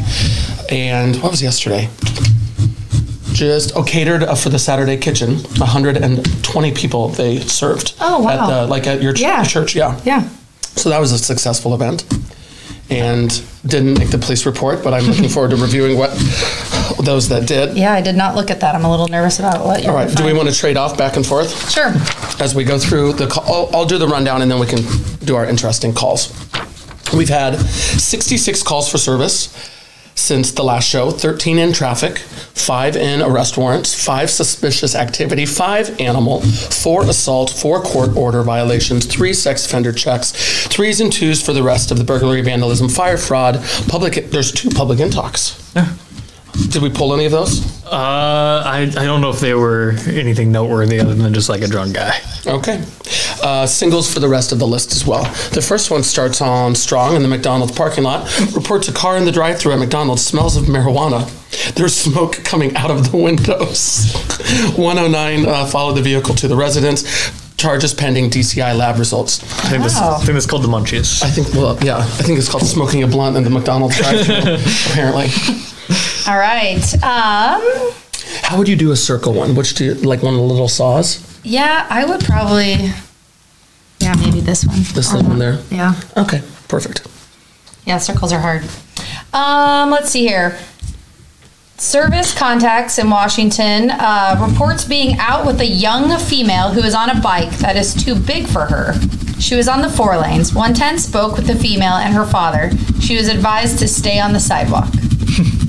And 0.71 1.15
what 1.21 1.31
was 1.31 1.41
yesterday? 1.41 1.89
Just 3.39 3.71
oh, 3.73 3.83
catered 3.83 4.23
uh, 4.23 4.35
for 4.35 4.49
the 4.49 4.59
Saturday 4.59 4.97
kitchen. 4.97 5.35
120 5.37 6.73
people 6.73 7.07
they 7.07 7.39
served. 7.39 7.95
Oh, 8.01 8.21
wow. 8.21 8.31
At 8.31 8.47
the, 8.47 8.67
like 8.67 8.85
at 8.85 9.01
your 9.01 9.13
ch- 9.13 9.21
Yeah. 9.21 9.45
church, 9.45 9.77
yeah. 9.77 9.97
Yeah. 10.03 10.27
So 10.75 10.89
that 10.89 10.99
was 10.99 11.13
a 11.13 11.17
successful 11.17 11.73
event. 11.73 12.03
And 12.89 13.29
didn't 13.65 13.97
make 13.97 14.09
the 14.09 14.17
police 14.17 14.45
report, 14.45 14.83
but 14.83 14.93
I'm 14.93 15.05
looking 15.05 15.29
forward 15.29 15.51
to 15.51 15.55
reviewing 15.67 15.97
what 15.97 16.09
those 17.01 17.29
that 17.29 17.47
did. 17.47 17.77
Yeah, 17.77 17.93
I 17.93 18.01
did 18.01 18.17
not 18.17 18.35
look 18.35 18.51
at 18.51 18.59
that. 18.59 18.75
I'm 18.75 18.83
a 18.83 18.91
little 18.91 19.07
nervous 19.07 19.39
about 19.39 19.63
what 19.63 19.83
you're 19.83 19.93
All 19.93 19.97
right, 19.97 20.13
do 20.13 20.25
we 20.25 20.33
want 20.33 20.49
to 20.49 20.55
trade 20.55 20.75
off 20.75 20.97
back 20.97 21.15
and 21.15 21.25
forth? 21.25 21.71
Sure. 21.71 21.93
as 22.43 22.53
we 22.53 22.65
go 22.65 22.77
through 22.77 23.13
the 23.13 23.27
call, 23.27 23.45
I'll, 23.47 23.69
I'll 23.73 23.85
do 23.85 23.97
the 23.97 24.07
rundown 24.07 24.41
and 24.41 24.51
then 24.51 24.59
we 24.59 24.65
can 24.67 24.83
do 25.23 25.37
our 25.37 25.45
interesting 25.45 25.93
calls. 25.93 26.29
We've 27.13 27.29
had 27.29 27.55
66 27.55 28.63
calls 28.63 28.91
for 28.91 28.97
service 28.97 29.47
since 30.19 30.51
the 30.51 30.63
last 30.63 30.87
show 30.87 31.09
13 31.11 31.57
in 31.57 31.73
traffic, 31.73 32.17
5 32.19 32.95
in 32.95 33.21
arrest 33.21 33.57
warrants, 33.57 33.93
5 34.05 34.29
suspicious 34.29 34.95
activity, 34.95 35.45
5 35.45 35.99
animal, 35.99 36.41
4 36.41 37.03
assault, 37.03 37.49
4 37.49 37.81
court 37.81 38.15
order 38.15 38.43
violations, 38.43 39.05
3 39.05 39.33
sex 39.33 39.65
offender 39.65 39.91
checks, 39.91 40.31
3s 40.67 41.01
and 41.01 41.11
2s 41.11 41.43
for 41.43 41.53
the 41.53 41.63
rest 41.63 41.91
of 41.91 41.97
the 41.97 42.03
burglary, 42.03 42.41
vandalism, 42.41 42.89
fire 42.89 43.17
fraud, 43.17 43.63
public, 43.87 44.29
there's 44.31 44.51
2 44.51 44.69
public 44.69 44.99
in 44.99 45.09
talks. 45.09 45.73
Did 46.69 46.81
we 46.81 46.89
pull 46.89 47.13
any 47.13 47.25
of 47.25 47.31
those? 47.31 47.83
Uh, 47.85 48.61
I, 48.65 48.81
I 48.81 49.05
don't 49.05 49.21
know 49.21 49.31
if 49.31 49.39
they 49.39 49.53
were 49.55 49.95
anything 50.07 50.51
noteworthy 50.51 50.99
other 50.99 51.15
than 51.15 51.33
just 51.33 51.49
like 51.49 51.61
a 51.61 51.67
drunk 51.67 51.95
guy. 51.95 52.19
Okay. 52.45 52.83
Uh, 53.41 53.65
singles 53.65 54.13
for 54.13 54.19
the 54.19 54.27
rest 54.27 54.51
of 54.51 54.59
the 54.59 54.67
list 54.67 54.91
as 54.91 55.05
well. 55.07 55.23
The 55.51 55.61
first 55.61 55.89
one 55.89 56.03
starts 56.03 56.41
on 56.41 56.75
Strong 56.75 57.15
in 57.15 57.21
the 57.23 57.27
McDonald's 57.27 57.75
parking 57.75 58.03
lot. 58.03 58.29
Reports 58.53 58.87
a 58.89 58.93
car 58.93 59.17
in 59.17 59.25
the 59.25 59.31
drive 59.31 59.59
thru 59.59 59.71
at 59.71 59.79
McDonald's 59.79 60.23
smells 60.23 60.55
of 60.57 60.65
marijuana. 60.65 61.27
There's 61.73 61.95
smoke 61.95 62.43
coming 62.43 62.75
out 62.75 62.91
of 62.91 63.11
the 63.11 63.17
windows. 63.17 64.13
109 64.75 65.45
uh, 65.45 65.65
followed 65.65 65.93
the 65.93 66.01
vehicle 66.01 66.35
to 66.35 66.47
the 66.47 66.55
residence. 66.55 67.03
Charges 67.57 67.93
pending 67.93 68.29
DCI 68.29 68.77
lab 68.77 68.99
results. 68.99 69.41
I 69.65 69.69
think 69.69 69.83
this 69.83 69.95
Wow. 69.95 70.15
I 70.15 70.17
think 70.19 70.35
this 70.35 70.45
is 70.45 70.49
called 70.49 70.63
the 70.63 70.67
munchies. 70.69 71.23
I 71.23 71.29
think, 71.29 71.53
well, 71.53 71.77
yeah, 71.83 71.97
I 71.97 72.23
think 72.23 72.37
it's 72.39 72.47
called 72.49 72.63
smoking 72.65 73.03
a 73.03 73.07
blunt 73.07 73.35
in 73.35 73.43
the 73.43 73.49
McDonald's 73.49 73.97
drive 73.97 74.25
thru 74.25 74.35
apparently. 74.91 75.27
All 76.27 76.37
right. 76.37 76.93
Um, 77.03 77.61
How 78.43 78.57
would 78.57 78.67
you 78.67 78.75
do 78.75 78.91
a 78.91 78.95
circle 78.95 79.33
one? 79.33 79.55
Which 79.55 79.73
do 79.75 79.85
you, 79.85 79.93
like 79.95 80.21
one 80.21 80.33
of 80.33 80.39
the 80.39 80.45
little 80.45 80.67
saws? 80.67 81.25
yeah, 81.43 81.87
I 81.89 82.05
would 82.05 82.21
probably. 82.21 82.91
Yeah, 83.99 84.13
maybe 84.19 84.39
this 84.41 84.65
one. 84.65 84.77
This 84.93 85.11
Or 85.11 85.17
little 85.17 85.29
one 85.31 85.39
there? 85.39 85.59
Yeah. 85.71 85.93
Okay, 86.17 86.41
perfect. 86.67 87.07
Yeah, 87.85 87.97
circles 87.97 88.31
are 88.33 88.39
hard. 88.39 88.63
Um, 89.33 89.89
let's 89.91 90.09
see 90.09 90.27
here. 90.27 90.57
Service 91.77 92.37
contacts 92.37 92.99
in 92.99 93.09
Washington 93.09 93.89
uh, 93.91 94.35
reports 94.49 94.83
being 94.83 95.17
out 95.17 95.45
with 95.45 95.61
a 95.61 95.65
young 95.65 96.17
female 96.19 96.69
who 96.73 96.81
is 96.81 96.93
on 96.93 97.09
a 97.09 97.21
bike 97.21 97.51
that 97.59 97.77
is 97.77 97.93
too 97.95 98.15
big 98.15 98.47
for 98.47 98.65
her. 98.65 98.93
She 99.39 99.55
was 99.55 99.69
on 99.69 99.81
the 99.81 99.89
four 99.89 100.17
lanes. 100.17 100.53
110 100.53 100.99
spoke 100.99 101.37
with 101.37 101.47
the 101.47 101.55
female 101.55 101.93
and 101.93 102.13
her 102.13 102.25
father. 102.25 102.71
She 102.99 103.15
was 103.15 103.29
advised 103.29 103.79
to 103.79 103.87
stay 103.87 104.19
on 104.19 104.33
the 104.33 104.39
sidewalk. 104.41 104.89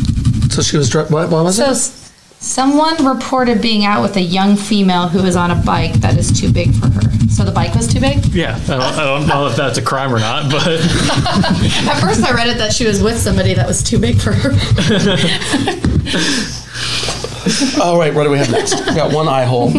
So 0.50 0.62
she 0.62 0.76
was, 0.76 0.90
dri- 0.90 1.04
what, 1.04 1.30
what 1.30 1.44
was 1.44 1.56
So, 1.56 1.64
it? 1.64 1.68
s- 1.70 2.12
someone 2.40 3.04
reported 3.06 3.62
being 3.62 3.84
out 3.84 4.02
with 4.02 4.16
a 4.16 4.20
young 4.20 4.56
female 4.56 5.08
who 5.08 5.22
was 5.22 5.36
on 5.36 5.50
a 5.50 5.54
bike 5.54 5.92
that 6.00 6.16
is 6.18 6.30
too 6.38 6.52
big 6.52 6.74
for 6.74 6.88
her. 6.88 7.00
So 7.30 7.44
the 7.44 7.52
bike 7.52 7.74
was 7.74 7.86
too 7.86 8.00
big? 8.00 8.24
Yeah, 8.26 8.56
I 8.64 8.66
don't, 8.66 8.80
I 8.82 9.04
don't 9.04 9.26
know 9.28 9.46
if 9.46 9.56
that's 9.56 9.78
a 9.78 9.82
crime 9.82 10.12
or 10.12 10.18
not, 10.18 10.50
but 10.50 10.66
At 10.66 12.00
first, 12.00 12.22
I 12.24 12.32
read 12.34 12.48
it 12.48 12.58
that 12.58 12.72
she 12.72 12.86
was 12.86 13.02
with 13.02 13.18
somebody 13.18 13.54
that 13.54 13.66
was 13.66 13.82
too 13.82 13.98
big 13.98 14.20
for 14.20 14.32
her. 14.32 14.50
All 17.82 17.98
right, 17.98 18.14
what 18.14 18.24
do 18.24 18.30
we 18.30 18.38
have 18.38 18.50
next? 18.50 18.78
We 18.86 18.94
got 18.94 19.12
one 19.14 19.28
eye 19.28 19.44
hole. 19.44 19.70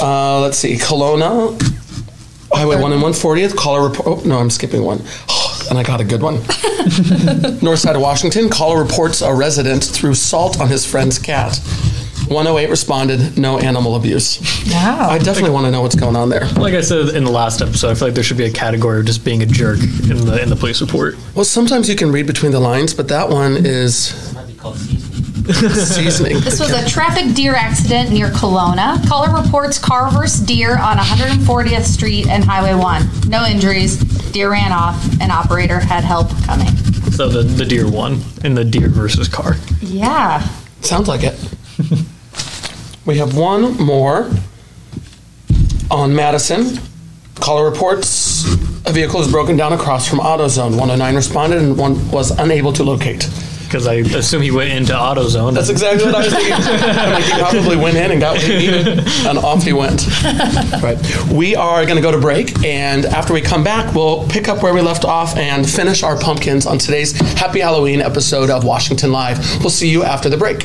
Uh, 0.00 0.40
let's 0.40 0.58
see, 0.58 0.74
Kalona, 0.74 1.60
Highway 2.52 2.80
1 2.80 2.92
and 2.92 3.02
140th, 3.02 3.56
caller 3.56 3.88
report. 3.88 4.06
Oh, 4.06 4.22
no, 4.28 4.38
I'm 4.38 4.50
skipping 4.50 4.82
one. 4.84 4.98
And 5.68 5.78
I 5.78 5.82
got 5.82 6.00
a 6.00 6.04
good 6.04 6.22
one. 6.22 6.34
North 7.62 7.78
side 7.80 7.96
of 7.96 8.02
Washington, 8.02 8.48
caller 8.48 8.82
reports 8.82 9.22
a 9.22 9.34
resident 9.34 9.84
threw 9.84 10.14
salt 10.14 10.60
on 10.60 10.68
his 10.68 10.86
friend's 10.86 11.18
cat. 11.18 11.58
108 12.28 12.68
responded, 12.70 13.38
no 13.38 13.58
animal 13.58 13.94
abuse. 13.94 14.40
Wow. 14.68 15.10
I 15.10 15.18
definitely 15.18 15.50
want 15.50 15.66
to 15.66 15.70
know 15.70 15.80
what's 15.82 15.94
going 15.94 16.16
on 16.16 16.28
there. 16.28 16.46
like 16.56 16.74
I 16.74 16.80
said 16.80 17.10
in 17.14 17.24
the 17.24 17.30
last 17.30 17.62
episode, 17.62 17.90
I 17.90 17.94
feel 17.94 18.08
like 18.08 18.14
there 18.14 18.24
should 18.24 18.36
be 18.36 18.46
a 18.46 18.50
category 18.50 18.98
of 18.98 19.06
just 19.06 19.24
being 19.24 19.42
a 19.42 19.46
jerk 19.46 19.78
in 19.78 20.24
the 20.26 20.40
in 20.42 20.50
the 20.50 20.56
police 20.56 20.80
report. 20.80 21.14
Well, 21.36 21.44
sometimes 21.44 21.88
you 21.88 21.94
can 21.94 22.10
read 22.10 22.26
between 22.26 22.50
the 22.50 22.58
lines, 22.60 22.92
but 22.94 23.06
that 23.08 23.28
one 23.28 23.56
is 23.64 24.34
Might 24.34 24.48
be 24.48 24.54
called 24.54 24.76
seasoning. 25.54 26.10
seasoning. 26.10 26.40
This 26.40 26.60
was 26.60 26.70
a 26.70 26.88
traffic 26.88 27.34
deer 27.34 27.54
accident 27.54 28.10
near 28.10 28.28
Kalona. 28.28 29.06
Caller 29.08 29.42
reports 29.42 29.78
car 29.78 30.10
versus 30.10 30.40
deer 30.40 30.78
on 30.78 30.96
140th 30.96 31.84
Street 31.84 32.26
and 32.28 32.44
Highway 32.44 32.74
1. 32.74 33.28
No 33.28 33.44
injuries. 33.44 33.98
Deer 34.32 34.50
ran 34.50 34.72
off. 34.72 35.02
An 35.20 35.30
operator 35.30 35.80
had 35.80 36.04
help 36.04 36.28
coming. 36.44 36.68
So 37.12 37.28
the 37.28 37.42
the 37.42 37.64
deer 37.64 37.88
one 37.90 38.20
in 38.44 38.54
the 38.54 38.64
deer 38.64 38.88
versus 38.88 39.28
car. 39.28 39.54
Yeah. 39.80 40.46
Sounds 40.82 41.08
like 41.08 41.22
it. 41.22 41.34
We 43.06 43.18
have 43.18 43.36
one 43.36 43.76
more 43.76 44.28
on 45.90 46.14
Madison. 46.14 46.78
Caller 47.36 47.70
reports 47.70 48.44
a 48.86 48.92
vehicle 48.92 49.20
is 49.20 49.30
broken 49.30 49.56
down 49.56 49.72
across 49.72 50.08
from 50.08 50.18
AutoZone. 50.18 50.70
109 50.70 51.14
responded 51.14 51.62
and 51.62 51.78
one 51.78 52.10
was 52.10 52.32
unable 52.32 52.72
to 52.72 52.82
locate. 52.82 53.28
Because 53.76 53.86
I 53.88 53.94
assume 54.16 54.40
he 54.40 54.50
went 54.50 54.70
into 54.70 54.94
AutoZone. 54.94 55.52
That's 55.52 55.68
exactly 55.68 56.06
what 56.06 56.14
I 56.14 56.18
was 56.24 56.32
thinking. 56.32 56.46
Like, 57.16 57.24
he 57.24 57.32
probably 57.32 57.76
went 57.76 57.96
in 57.96 58.10
and 58.10 58.20
got 58.20 58.36
what 58.36 58.42
he 58.42 58.56
needed, 58.56 58.98
and 59.26 59.38
off 59.38 59.62
he 59.62 59.72
went. 59.72 60.06
Right. 60.82 60.98
We 61.30 61.54
are 61.54 61.84
going 61.84 61.96
to 61.96 62.02
go 62.02 62.10
to 62.10 62.18
break, 62.18 62.64
and 62.64 63.04
after 63.04 63.32
we 63.34 63.40
come 63.40 63.62
back, 63.62 63.94
we'll 63.94 64.26
pick 64.28 64.48
up 64.48 64.62
where 64.62 64.72
we 64.72 64.80
left 64.80 65.04
off 65.04 65.36
and 65.36 65.68
finish 65.68 66.02
our 66.02 66.18
pumpkins 66.18 66.66
on 66.66 66.78
today's 66.78 67.12
Happy 67.38 67.60
Halloween 67.60 68.00
episode 68.00 68.48
of 68.50 68.64
Washington 68.64 69.12
Live. 69.12 69.38
We'll 69.60 69.70
see 69.70 69.88
you 69.90 70.04
after 70.04 70.28
the 70.28 70.36
break. 70.36 70.64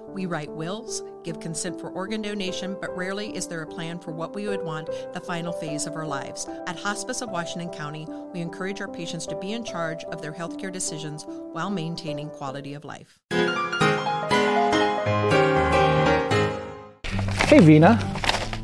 We 0.13 0.25
write 0.25 0.51
wills, 0.51 1.03
give 1.23 1.39
consent 1.39 1.79
for 1.79 1.89
organ 1.89 2.21
donation, 2.21 2.75
but 2.81 2.95
rarely 2.97 3.33
is 3.35 3.47
there 3.47 3.61
a 3.61 3.67
plan 3.67 3.97
for 3.97 4.11
what 4.11 4.35
we 4.35 4.47
would 4.47 4.61
want 4.61 4.89
the 5.13 5.21
final 5.21 5.53
phase 5.53 5.85
of 5.85 5.95
our 5.95 6.05
lives. 6.05 6.47
At 6.67 6.77
Hospice 6.77 7.21
of 7.21 7.29
Washington 7.29 7.69
County, 7.69 8.05
we 8.33 8.41
encourage 8.41 8.81
our 8.81 8.89
patients 8.89 9.25
to 9.27 9.37
be 9.37 9.53
in 9.53 9.63
charge 9.63 10.03
of 10.05 10.21
their 10.21 10.33
healthcare 10.33 10.71
decisions 10.71 11.25
while 11.27 11.69
maintaining 11.69 12.29
quality 12.29 12.73
of 12.73 12.83
life. 12.83 13.19
Hey 17.47 17.59
Vina, 17.59 17.95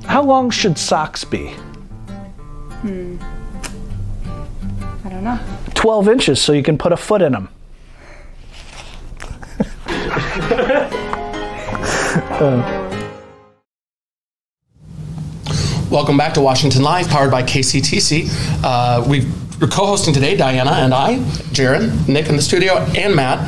how 0.06 0.24
long 0.24 0.50
should 0.50 0.78
socks 0.78 1.24
be? 1.24 1.48
Hmm. 2.82 3.18
I 5.06 5.10
don't 5.10 5.24
know. 5.24 5.40
12 5.76 6.10
inches 6.10 6.42
so 6.42 6.52
you 6.52 6.64
can 6.64 6.78
put 6.78 6.92
a 6.92 6.98
foot 6.98 7.22
in 7.22 7.32
them. 7.32 7.50
Welcome 15.90 16.18
back 16.18 16.36
to 16.36 16.42
Washington 16.42 16.84
Live, 16.84 17.08
powered 17.08 17.32
by 17.32 17.42
KCTC. 17.42 18.30
Uh, 18.64 19.04
we 19.10 19.26
we're 19.60 19.68
co-hosting 19.68 20.14
today, 20.14 20.38
Diana 20.38 20.70
and 20.70 20.94
I, 20.94 21.16
Jaron, 21.56 22.08
Nick 22.08 22.30
in 22.30 22.36
the 22.36 22.44
studio, 22.44 22.74
and 22.96 23.16
Matt 23.16 23.40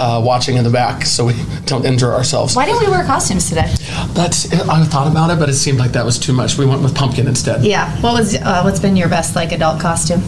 uh, 0.00 0.22
watching 0.24 0.56
in 0.56 0.64
the 0.64 0.70
back, 0.70 1.04
so 1.04 1.26
we 1.26 1.34
don't 1.66 1.84
injure 1.84 2.14
ourselves. 2.14 2.56
Why 2.56 2.64
didn't 2.64 2.80
we 2.80 2.88
wear 2.88 3.04
costumes 3.04 3.46
today? 3.46 3.70
That's 4.14 4.50
I 4.50 4.84
thought 4.86 5.10
about 5.12 5.28
it, 5.28 5.38
but 5.38 5.50
it 5.50 5.54
seemed 5.54 5.78
like 5.78 5.92
that 5.92 6.06
was 6.06 6.18
too 6.18 6.32
much. 6.32 6.56
We 6.56 6.64
went 6.64 6.80
with 6.80 6.94
pumpkin 6.94 7.28
instead. 7.28 7.62
Yeah. 7.62 7.94
What 8.00 8.14
was 8.14 8.36
uh, 8.36 8.62
what's 8.62 8.80
been 8.80 8.96
your 8.96 9.10
best 9.10 9.36
like 9.36 9.52
adult 9.52 9.82
costume? 9.82 10.22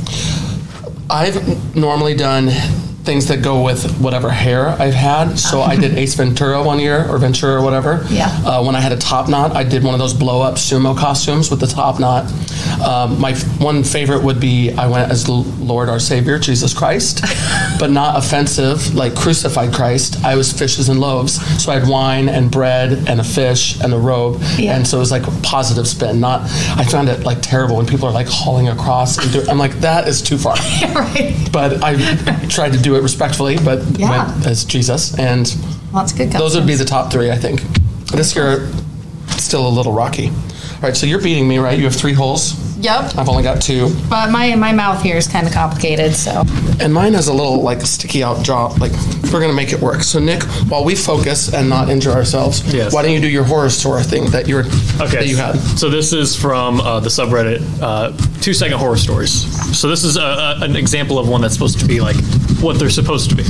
I've 1.08 1.74
normally 1.74 2.14
done 2.14 2.50
things 3.04 3.26
that 3.28 3.42
go 3.42 3.62
with 3.64 3.98
whatever 4.00 4.30
hair 4.30 4.68
I've 4.68 4.94
had. 4.94 5.34
So 5.36 5.60
I 5.60 5.74
did 5.76 5.98
Ace 5.98 6.14
Ventura 6.14 6.62
one 6.62 6.78
year, 6.78 7.04
or 7.10 7.18
Ventura, 7.18 7.60
or 7.60 7.62
whatever. 7.64 8.06
Yeah. 8.08 8.28
Uh, 8.44 8.64
when 8.64 8.76
I 8.76 8.80
had 8.80 8.92
a 8.92 8.96
top 8.96 9.28
knot, 9.28 9.56
I 9.56 9.64
did 9.64 9.82
one 9.82 9.92
of 9.92 9.98
those 9.98 10.14
blow 10.14 10.40
up 10.40 10.54
sumo 10.54 10.96
costumes 10.96 11.50
with 11.50 11.58
the 11.60 11.66
top 11.66 11.98
knot. 11.98 12.30
Um, 12.80 13.20
my 13.20 13.30
f- 13.32 13.60
one 13.60 13.82
favorite 13.82 14.22
would 14.22 14.38
be 14.40 14.72
I 14.72 14.86
went 14.86 15.10
as 15.10 15.24
the 15.24 15.32
Lord 15.32 15.88
our 15.88 15.98
Savior, 15.98 16.38
Jesus 16.38 16.72
Christ, 16.72 17.22
but 17.80 17.90
not 17.90 18.16
offensive, 18.16 18.94
like 18.94 19.16
crucified 19.16 19.72
Christ. 19.74 20.22
I 20.24 20.36
was 20.36 20.52
fishes 20.52 20.88
and 20.88 21.00
loaves. 21.00 21.34
So 21.62 21.72
I 21.72 21.78
had 21.80 21.88
wine 21.88 22.28
and 22.28 22.50
bread 22.50 23.08
and 23.08 23.20
a 23.20 23.24
fish 23.24 23.80
and 23.80 23.92
a 23.92 23.98
robe. 23.98 24.40
Yeah. 24.56 24.76
And 24.76 24.86
so 24.86 24.98
it 24.98 25.00
was 25.00 25.10
like 25.10 25.26
a 25.26 25.32
positive 25.42 25.88
spin. 25.88 26.20
Not, 26.20 26.42
I 26.76 26.84
found 26.84 27.08
it 27.08 27.24
like 27.24 27.38
terrible 27.42 27.76
when 27.76 27.86
people 27.86 28.06
are 28.06 28.12
like 28.12 28.28
hauling 28.28 28.68
across. 28.68 29.18
And 29.18 29.32
do, 29.32 29.50
I'm 29.50 29.58
like, 29.58 29.72
that 29.80 30.06
is 30.06 30.22
too 30.22 30.38
far 30.38 30.54
right. 30.94 31.36
but 31.52 31.82
I 31.82 31.96
tried 32.48 32.72
to 32.74 32.78
do 32.78 32.91
it 32.96 33.02
respectfully, 33.02 33.58
but 33.64 33.82
Yeah. 33.98 34.26
went 34.32 34.46
as 34.46 34.64
Jesus, 34.64 35.14
and 35.18 35.54
Well, 35.92 36.02
that's 36.02 36.12
good. 36.12 36.32
those 36.32 36.54
would 36.54 36.66
be 36.66 36.74
the 36.74 36.84
top 36.84 37.10
three, 37.12 37.30
I 37.30 37.36
think. 37.38 37.62
This 38.12 38.34
year, 38.36 38.68
still 39.38 39.66
a 39.66 39.70
little 39.70 39.92
rocky. 39.92 40.28
All 40.28 40.88
right, 40.88 40.96
so 40.96 41.06
you're 41.06 41.20
beating 41.20 41.46
me, 41.48 41.58
right? 41.58 41.78
You 41.78 41.84
have 41.84 41.94
three 41.94 42.12
holes. 42.14 42.54
Yep. 42.82 43.16
I've 43.16 43.28
only 43.28 43.44
got 43.44 43.62
two, 43.62 43.94
But 44.10 44.30
my 44.30 44.54
my 44.56 44.72
mouth 44.72 45.02
here 45.02 45.16
is 45.16 45.28
kind 45.28 45.46
of 45.46 45.52
complicated, 45.52 46.14
so 46.14 46.42
and 46.80 46.92
mine 46.92 47.14
has 47.14 47.28
a 47.28 47.32
little 47.32 47.62
like 47.62 47.80
sticky 47.82 48.24
out 48.24 48.44
jaw. 48.44 48.66
Like 48.80 48.92
we're 49.32 49.40
gonna 49.40 49.52
make 49.52 49.72
it 49.72 49.80
work. 49.80 50.02
So 50.02 50.18
Nick, 50.18 50.42
while 50.68 50.84
we 50.84 50.94
focus 50.96 51.54
and 51.54 51.68
not 51.68 51.88
injure 51.88 52.10
ourselves, 52.10 52.62
Yes. 52.74 52.92
why 52.92 53.02
don't 53.02 53.12
you 53.12 53.20
do 53.20 53.28
your 53.28 53.44
horror 53.44 53.70
store 53.70 54.02
thing 54.02 54.30
that 54.32 54.48
you 54.48 54.56
were 54.56 54.64
Okay. 55.00 55.16
that 55.18 55.28
you 55.28 55.36
had? 55.36 55.54
So 55.78 55.88
this 55.90 56.12
is 56.12 56.34
from 56.34 56.80
uh, 56.80 56.98
the 56.98 57.08
subreddit, 57.08 57.62
uh, 57.80 58.10
two 58.40 58.52
second 58.52 58.78
horror 58.78 58.96
stories. 58.96 59.32
So 59.78 59.88
this 59.88 60.02
is 60.02 60.16
a, 60.16 60.20
a, 60.20 60.58
an 60.62 60.74
example 60.74 61.18
of 61.20 61.28
one 61.28 61.40
that's 61.40 61.54
supposed 61.54 61.78
to 61.80 61.86
be 61.86 62.00
like 62.00 62.16
what 62.60 62.78
they're 62.80 62.90
supposed 62.90 63.30
to 63.30 63.36
be. 63.36 63.44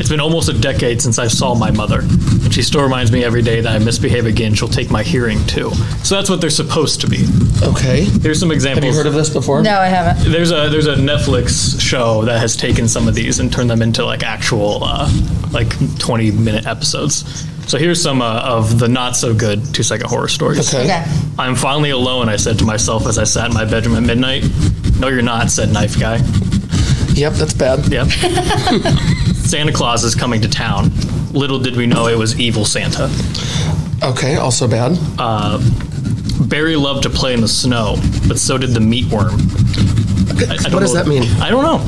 It's 0.00 0.08
been 0.08 0.20
almost 0.20 0.48
a 0.48 0.54
decade 0.58 1.00
since 1.02 1.18
I 1.18 1.26
saw 1.28 1.54
my 1.54 1.70
mother, 1.70 2.00
and 2.00 2.41
she 2.52 2.62
still 2.62 2.82
reminds 2.82 3.10
me 3.10 3.24
every 3.24 3.42
day 3.42 3.60
that 3.60 3.80
I 3.80 3.84
misbehave 3.84 4.26
again. 4.26 4.54
She'll 4.54 4.68
take 4.68 4.90
my 4.90 5.02
hearing 5.02 5.44
too. 5.46 5.70
So 6.04 6.16
that's 6.16 6.28
what 6.28 6.40
they're 6.40 6.50
supposed 6.50 7.00
to 7.00 7.08
be. 7.08 7.24
Okay. 7.62 8.04
Here's 8.04 8.38
some 8.38 8.50
examples. 8.50 8.84
Have 8.84 8.92
you 8.92 8.98
heard 8.98 9.06
of 9.06 9.14
this 9.14 9.30
before? 9.30 9.62
no, 9.62 9.78
I 9.78 9.86
haven't. 9.86 10.30
There's 10.30 10.50
a 10.50 10.68
there's 10.68 10.86
a 10.86 10.96
Netflix 10.96 11.80
show 11.80 12.22
that 12.24 12.38
has 12.40 12.56
taken 12.56 12.88
some 12.88 13.08
of 13.08 13.14
these 13.14 13.40
and 13.40 13.52
turned 13.52 13.70
them 13.70 13.82
into 13.82 14.04
like 14.04 14.22
actual 14.22 14.84
uh, 14.84 15.10
like 15.52 15.70
20 15.98 16.30
minute 16.32 16.66
episodes. 16.66 17.46
So 17.68 17.78
here's 17.78 18.02
some 18.02 18.20
uh, 18.20 18.42
of 18.44 18.78
the 18.78 18.88
not 18.88 19.16
so 19.16 19.32
good 19.32 19.74
two 19.74 19.82
second 19.82 20.08
horror 20.10 20.28
stories. 20.28 20.74
Okay. 20.74 20.84
Okay. 20.84 21.04
I'm 21.38 21.54
finally 21.54 21.90
alone, 21.90 22.28
I 22.28 22.36
said 22.36 22.58
to 22.58 22.64
myself 22.64 23.06
as 23.06 23.18
I 23.18 23.24
sat 23.24 23.48
in 23.48 23.54
my 23.54 23.64
bedroom 23.64 23.96
at 23.96 24.02
midnight. 24.02 24.44
No, 24.98 25.08
you're 25.08 25.22
not, 25.22 25.50
said 25.50 25.72
Knife 25.72 25.98
Guy. 25.98 26.16
Yep, 27.14 27.32
that's 27.34 27.54
bad. 27.54 27.86
Yep. 27.90 28.08
Santa 29.36 29.72
Claus 29.72 30.02
is 30.04 30.14
coming 30.14 30.40
to 30.40 30.48
town. 30.48 30.90
Little 31.32 31.58
did 31.58 31.76
we 31.76 31.86
know 31.86 32.06
it 32.08 32.18
was 32.18 32.38
evil 32.38 32.64
Santa. 32.64 33.10
Okay, 34.02 34.36
also 34.36 34.68
bad. 34.68 34.98
Barry 36.48 36.76
loved 36.76 37.04
to 37.04 37.10
play 37.10 37.32
in 37.34 37.40
the 37.40 37.48
snow, 37.48 37.96
but 38.28 38.38
so 38.38 38.58
did 38.58 38.70
the 38.70 38.80
meatworm. 38.80 39.32
I- 40.48 40.54
I 40.54 40.74
what 40.74 40.80
does 40.80 40.92
know- 40.94 41.02
that 41.02 41.06
mean? 41.08 41.22
I 41.40 41.48
don't 41.50 41.62
know. 41.62 41.80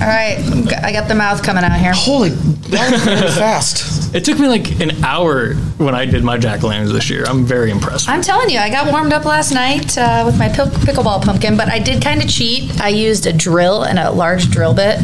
All 0.00 0.06
right, 0.06 0.38
I 0.82 0.92
got 0.92 1.08
the 1.08 1.14
mouth 1.14 1.42
coming 1.42 1.64
out 1.64 1.78
here. 1.78 1.92
Holy, 1.94 2.30
that 2.30 2.92
was 2.92 3.02
very 3.02 3.28
fast. 3.32 4.14
It 4.14 4.24
took 4.24 4.38
me 4.38 4.48
like 4.48 4.80
an 4.80 5.04
hour 5.04 5.54
when 5.78 5.94
I 5.94 6.04
did 6.04 6.24
my 6.24 6.36
jack 6.38 6.62
o' 6.64 6.68
lanterns 6.68 6.92
this 6.92 7.10
year. 7.10 7.24
I'm 7.28 7.44
very 7.44 7.70
impressed. 7.70 8.08
I'm 8.08 8.22
telling 8.22 8.48
you, 8.50 8.58
I 8.58 8.70
got 8.70 8.90
warmed 8.90 9.12
up 9.12 9.24
last 9.24 9.52
night 9.52 9.96
uh, 9.98 10.22
with 10.24 10.38
my 10.38 10.48
pick- 10.48 10.72
pickleball 10.86 11.22
pumpkin, 11.22 11.56
but 11.56 11.68
I 11.68 11.78
did 11.80 12.02
kind 12.02 12.22
of 12.22 12.28
cheat. 12.28 12.80
I 12.80 12.88
used 12.88 13.26
a 13.26 13.32
drill 13.32 13.82
and 13.82 13.98
a 13.98 14.10
large 14.10 14.50
drill 14.50 14.74
bit. 14.74 15.00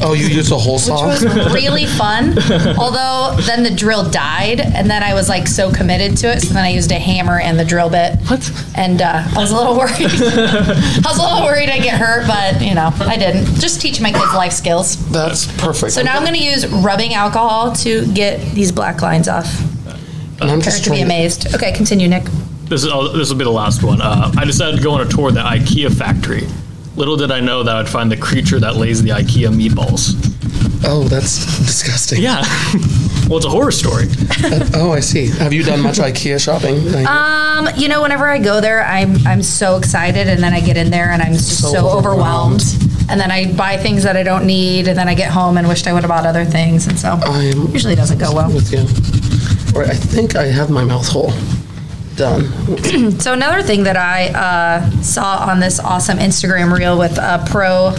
Oh, 0.00 0.12
you 0.12 0.26
used 0.26 0.52
a 0.52 0.56
whole 0.58 0.74
which 0.74 0.82
song? 0.82 1.06
was 1.08 1.24
really 1.54 1.86
fun. 1.86 2.36
Although 2.78 3.36
then 3.42 3.62
the 3.62 3.70
drill 3.74 4.08
died, 4.10 4.60
and 4.60 4.90
then 4.90 5.02
I 5.02 5.14
was 5.14 5.28
like 5.28 5.46
so 5.48 5.72
committed 5.72 6.16
to 6.18 6.32
it, 6.32 6.40
so 6.40 6.52
then 6.54 6.64
I 6.64 6.68
used 6.68 6.92
a 6.92 6.98
hammer 6.98 7.40
and 7.40 7.58
the 7.58 7.64
drill 7.64 7.88
bit. 7.88 8.18
What? 8.28 8.50
And 8.76 9.00
uh, 9.00 9.24
I 9.26 9.38
was 9.38 9.52
a 9.52 9.56
little 9.56 9.76
worried. 9.76 9.92
I 10.00 11.00
was 11.04 11.18
a 11.18 11.22
little 11.22 11.44
worried 11.44 11.70
I'd 11.70 11.82
get 11.82 11.98
hurt, 11.98 12.26
but 12.26 12.60
you 12.62 12.74
know, 12.74 12.90
I 13.00 13.16
didn't. 13.16 13.46
Just 13.58 13.80
teach 13.80 14.00
my 14.00 14.12
kids 14.12 14.34
life 14.34 14.52
skills. 14.52 14.96
That's 15.10 15.46
perfect. 15.60 15.92
So 15.92 16.02
now 16.02 16.16
I'm 16.16 16.22
going 16.22 16.34
to 16.34 16.44
use 16.44 16.66
rubbing 16.66 17.14
alcohol 17.14 17.72
to 17.76 18.06
get 18.12 18.40
these 18.54 18.72
black 18.72 19.00
lines 19.02 19.28
off. 19.28 19.46
And 20.38 20.50
I'm 20.50 20.58
Prepare 20.58 20.60
just 20.60 20.84
to 20.84 20.90
be 20.90 20.96
trying- 20.96 21.04
amazed. 21.04 21.54
Okay, 21.54 21.72
continue, 21.72 22.08
Nick. 22.08 22.24
This 22.64 22.82
is 22.84 22.90
oh, 22.92 23.16
this 23.16 23.30
will 23.30 23.38
be 23.38 23.44
the 23.44 23.50
last 23.50 23.82
one. 23.82 24.02
Uh, 24.02 24.30
I 24.36 24.44
decided 24.44 24.76
to 24.76 24.82
go 24.82 24.90
on 24.90 25.00
a 25.00 25.08
tour 25.08 25.28
of 25.28 25.34
the 25.34 25.40
IKEA 25.40 25.96
factory. 25.96 26.46
Little 26.96 27.16
did 27.16 27.30
I 27.30 27.40
know 27.40 27.62
that 27.62 27.76
I'd 27.76 27.88
find 27.88 28.10
the 28.10 28.16
creature 28.16 28.58
that 28.60 28.76
lays 28.76 29.02
the 29.02 29.10
IKEA 29.10 29.48
meatballs. 29.54 30.14
Oh, 30.84 31.04
that's 31.04 31.44
disgusting. 31.58 32.22
Yeah. 32.22 32.40
well, 33.28 33.36
it's 33.36 33.44
a 33.46 33.50
horror 33.50 33.70
story. 33.72 34.06
Oh, 34.74 34.92
I 34.92 35.00
see. 35.00 35.26
Have 35.26 35.52
you 35.52 35.62
done 35.62 35.80
much 35.82 35.96
IKEA 35.98 36.42
shopping? 36.42 36.76
Um, 37.56 37.68
you 37.76 37.88
know, 37.88 38.02
whenever 38.02 38.28
I 38.28 38.38
go 38.38 38.60
there, 38.60 38.84
I'm 38.84 39.16
I'm 39.26 39.42
so 39.42 39.78
excited, 39.78 40.28
and 40.28 40.42
then 40.42 40.52
I 40.52 40.60
get 40.60 40.76
in 40.76 40.90
there 40.90 41.10
and 41.10 41.22
I'm 41.22 41.32
just 41.32 41.58
So 41.62 41.68
so, 41.72 41.88
overwhelmed. 41.88 42.60
overwhelmed. 42.60 43.10
And 43.10 43.18
then 43.18 43.30
I 43.30 43.50
buy 43.54 43.78
things 43.78 44.02
that 44.02 44.14
I 44.14 44.22
don't 44.22 44.46
need, 44.46 44.88
and 44.88 44.98
then 44.98 45.08
I 45.08 45.14
get 45.14 45.30
home 45.30 45.56
and 45.56 45.66
wished 45.66 45.86
I 45.86 45.94
would 45.94 46.02
have 46.02 46.10
bought 46.10 46.26
other 46.26 46.44
things, 46.44 46.86
and 46.86 46.98
so 46.98 47.12
I'm- 47.22 47.68
usually 47.72 47.94
doesn't 47.94 48.18
go 48.18 48.30
well. 48.34 48.50
with 48.52 48.70
you. 48.70 48.80
Or 49.74 49.84
I 49.86 49.94
think 49.94 50.36
I 50.36 50.44
have 50.48 50.68
my 50.68 50.84
mouth 50.84 51.08
hole 51.08 51.32
done. 52.16 52.44
So 53.20 53.32
another 53.32 53.62
thing 53.62 53.84
that 53.84 53.96
I 53.96 54.28
uh, 54.28 54.90
saw 55.02 55.46
on 55.48 55.60
this 55.60 55.78
awesome 55.80 56.18
Instagram 56.18 56.76
reel 56.76 56.98
with 56.98 57.18
uh, 57.18 57.44
pro 57.46 57.92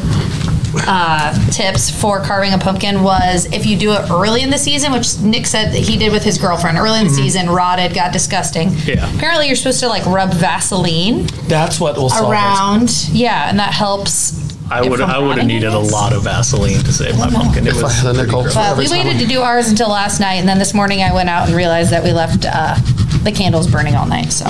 uh, 0.85 1.49
tips 1.51 1.89
for 1.89 2.21
carving 2.21 2.53
a 2.53 2.57
pumpkin 2.57 3.03
was 3.03 3.45
if 3.51 3.65
you 3.65 3.77
do 3.77 3.93
it 3.93 4.09
early 4.11 4.41
in 4.43 4.49
the 4.49 4.57
season, 4.57 4.91
which 4.91 5.19
Nick 5.19 5.45
said 5.47 5.71
that 5.73 5.79
he 5.79 5.97
did 5.97 6.11
with 6.11 6.23
his 6.23 6.37
girlfriend. 6.37 6.77
Early 6.77 6.99
in 6.99 7.07
the 7.07 7.13
season, 7.13 7.49
rotted, 7.49 7.93
got 7.93 8.13
disgusting. 8.13 8.69
Yeah. 8.85 9.13
Apparently, 9.15 9.47
you're 9.47 9.55
supposed 9.55 9.79
to 9.81 9.87
like 9.87 10.05
rub 10.05 10.33
Vaseline 10.33 11.25
That's 11.47 11.79
what 11.79 11.97
will 11.97 12.09
solve 12.09 12.31
it. 12.31 12.35
around. 12.35 13.07
Yeah, 13.11 13.49
and 13.49 13.59
that 13.59 13.73
helps. 13.73 14.45
I 14.69 14.81
would 14.87 14.99
I 14.99 15.17
would 15.17 15.37
have 15.37 15.47
needed 15.47 15.73
a 15.73 15.79
lot 15.79 16.11
of 16.13 16.23
Vaseline 16.23 16.79
to 16.83 16.91
save 16.91 17.17
my 17.17 17.29
pumpkin. 17.29 17.65
It 17.65 17.69
If 17.71 17.77
I 17.79 17.83
was 17.83 17.93
had 18.01 18.07
a 18.07 18.13
pretty 18.13 18.27
nickel 18.27 18.43
But 18.53 18.77
we 18.77 18.89
waited 18.89 19.17
to 19.19 19.25
do 19.25 19.41
ours 19.41 19.69
until 19.69 19.89
last 19.89 20.19
night, 20.19 20.35
and 20.35 20.47
then 20.47 20.59
this 20.59 20.73
morning 20.73 21.01
I 21.01 21.13
went 21.13 21.29
out 21.29 21.47
and 21.47 21.55
realized 21.55 21.91
that 21.91 22.03
we 22.03 22.11
left 22.11 22.45
uh, 22.45 22.75
the 23.23 23.31
candles 23.31 23.69
burning 23.69 23.95
all 23.95 24.05
night. 24.07 24.31
So 24.31 24.45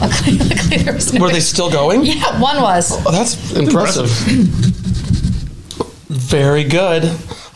luckily, 0.00 0.38
luckily 0.48 0.76
there 0.78 0.94
was 0.94 1.12
no. 1.12 1.20
Were 1.20 1.30
they 1.30 1.40
still 1.40 1.70
going? 1.70 2.04
Yeah, 2.04 2.40
one 2.40 2.60
was. 2.60 2.92
Oh, 3.06 3.10
that's 3.10 3.52
impressive. 3.52 4.08
Very 6.08 6.64
good. 6.64 7.04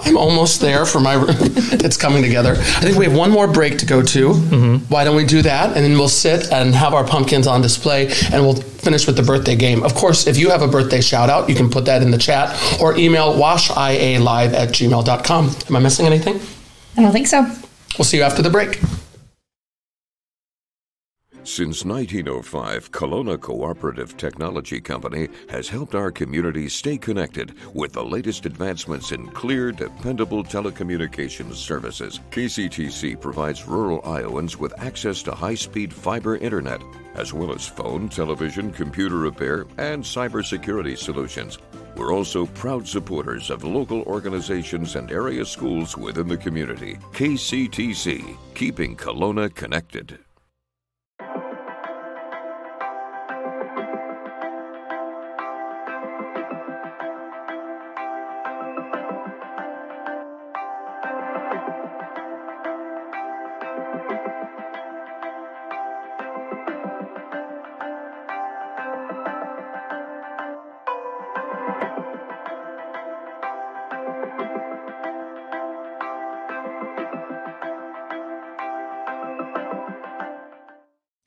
I'm 0.01 0.17
almost 0.17 0.61
there 0.61 0.87
for 0.87 1.01
my. 1.01 1.23
it's 1.29 1.97
coming 1.97 2.23
together. 2.23 2.53
I 2.53 2.81
think 2.81 2.97
we 2.97 3.07
have 3.07 3.17
one 3.17 3.31
more 3.31 3.49
break 3.49 3.79
to 3.79 3.87
go 3.87 4.03
to. 4.03 4.29
Mm-hmm. 4.29 4.77
Why 4.93 5.05
don't 5.05 5.17
we 5.17 5.25
do 5.25 5.43
that, 5.43 5.77
and 5.77 5.85
then 5.85 5.93
we'll 5.93 6.09
sit 6.09 6.53
and 6.53 6.75
have 6.75 6.95
our 6.95 7.05
pumpkins 7.05 7.47
on 7.47 7.61
display, 7.61 8.09
and 8.33 8.43
we'll 8.43 8.55
finish 8.55 9.07
with 9.07 9.17
the 9.17 9.23
birthday 9.23 9.57
game. 9.57 9.83
Of 9.83 9.95
course, 9.95 10.27
if 10.27 10.37
you 10.37 10.51
have 10.51 10.63
a 10.63 10.69
birthday 10.69 11.01
shout 11.01 11.29
out, 11.29 11.49
you 11.49 11.55
can 11.55 11.71
put 11.71 11.87
that 11.87 12.03
in 12.03 12.11
the 12.11 12.19
chat 12.19 12.57
or 12.81 12.97
email 12.97 13.35
washialive 13.35 14.53
at 14.53 14.69
gmail.com. 14.69 15.57
Am 15.69 15.77
I 15.77 15.81
missing 15.81 16.07
anything? 16.07 16.41
I 16.97 17.03
don't 17.03 17.13
think 17.13 17.27
so. 17.27 17.43
We'll 17.99 18.05
see 18.05 18.19
you 18.19 18.23
after 18.23 18.43
the 18.43 18.51
break. 18.51 18.81
Since 21.47 21.85
1905, 21.85 22.91
Kalona 22.91 23.41
Cooperative 23.41 24.17
Technology 24.17 24.81
Company 24.81 25.29
has 25.49 25.69
helped 25.69 25.95
our 25.95 26.11
community 26.11 26.69
stay 26.69 26.99
connected 26.99 27.55
with 27.73 27.93
the 27.93 28.05
latest 28.05 28.47
advancements 28.47 29.13
in 29.13 29.29
clear, 29.29 29.71
dependable 29.71 30.43
telecommunications 30.43 31.55
services. 31.55 32.19
KCTC 32.33 33.21
provides 33.21 33.65
rural 33.65 34.05
Iowans 34.05 34.57
with 34.57 34.77
access 34.81 35.23
to 35.23 35.37
high 35.37 35.55
speed 35.55 35.95
fiber 35.95 36.37
internet, 36.37 36.83
as 37.15 37.33
well 37.33 37.53
as 37.53 37.65
phone, 37.65 38.09
television, 38.09 38.73
computer 38.73 39.17
repair, 39.17 39.67
and 39.79 40.03
cybersecurity 40.03 40.99
solutions. 40.99 41.61
We're 41.95 42.13
also 42.13 42.47
proud 42.47 42.89
supporters 42.89 43.51
of 43.51 43.63
local 43.63 44.03
organizations 44.03 44.97
and 44.97 45.13
area 45.13 45.45
schools 45.45 45.97
within 45.97 46.27
the 46.27 46.37
community. 46.37 46.99
KCTC, 47.13 48.37
keeping 48.55 48.97
Kalona 48.97 49.55
connected. 49.55 50.26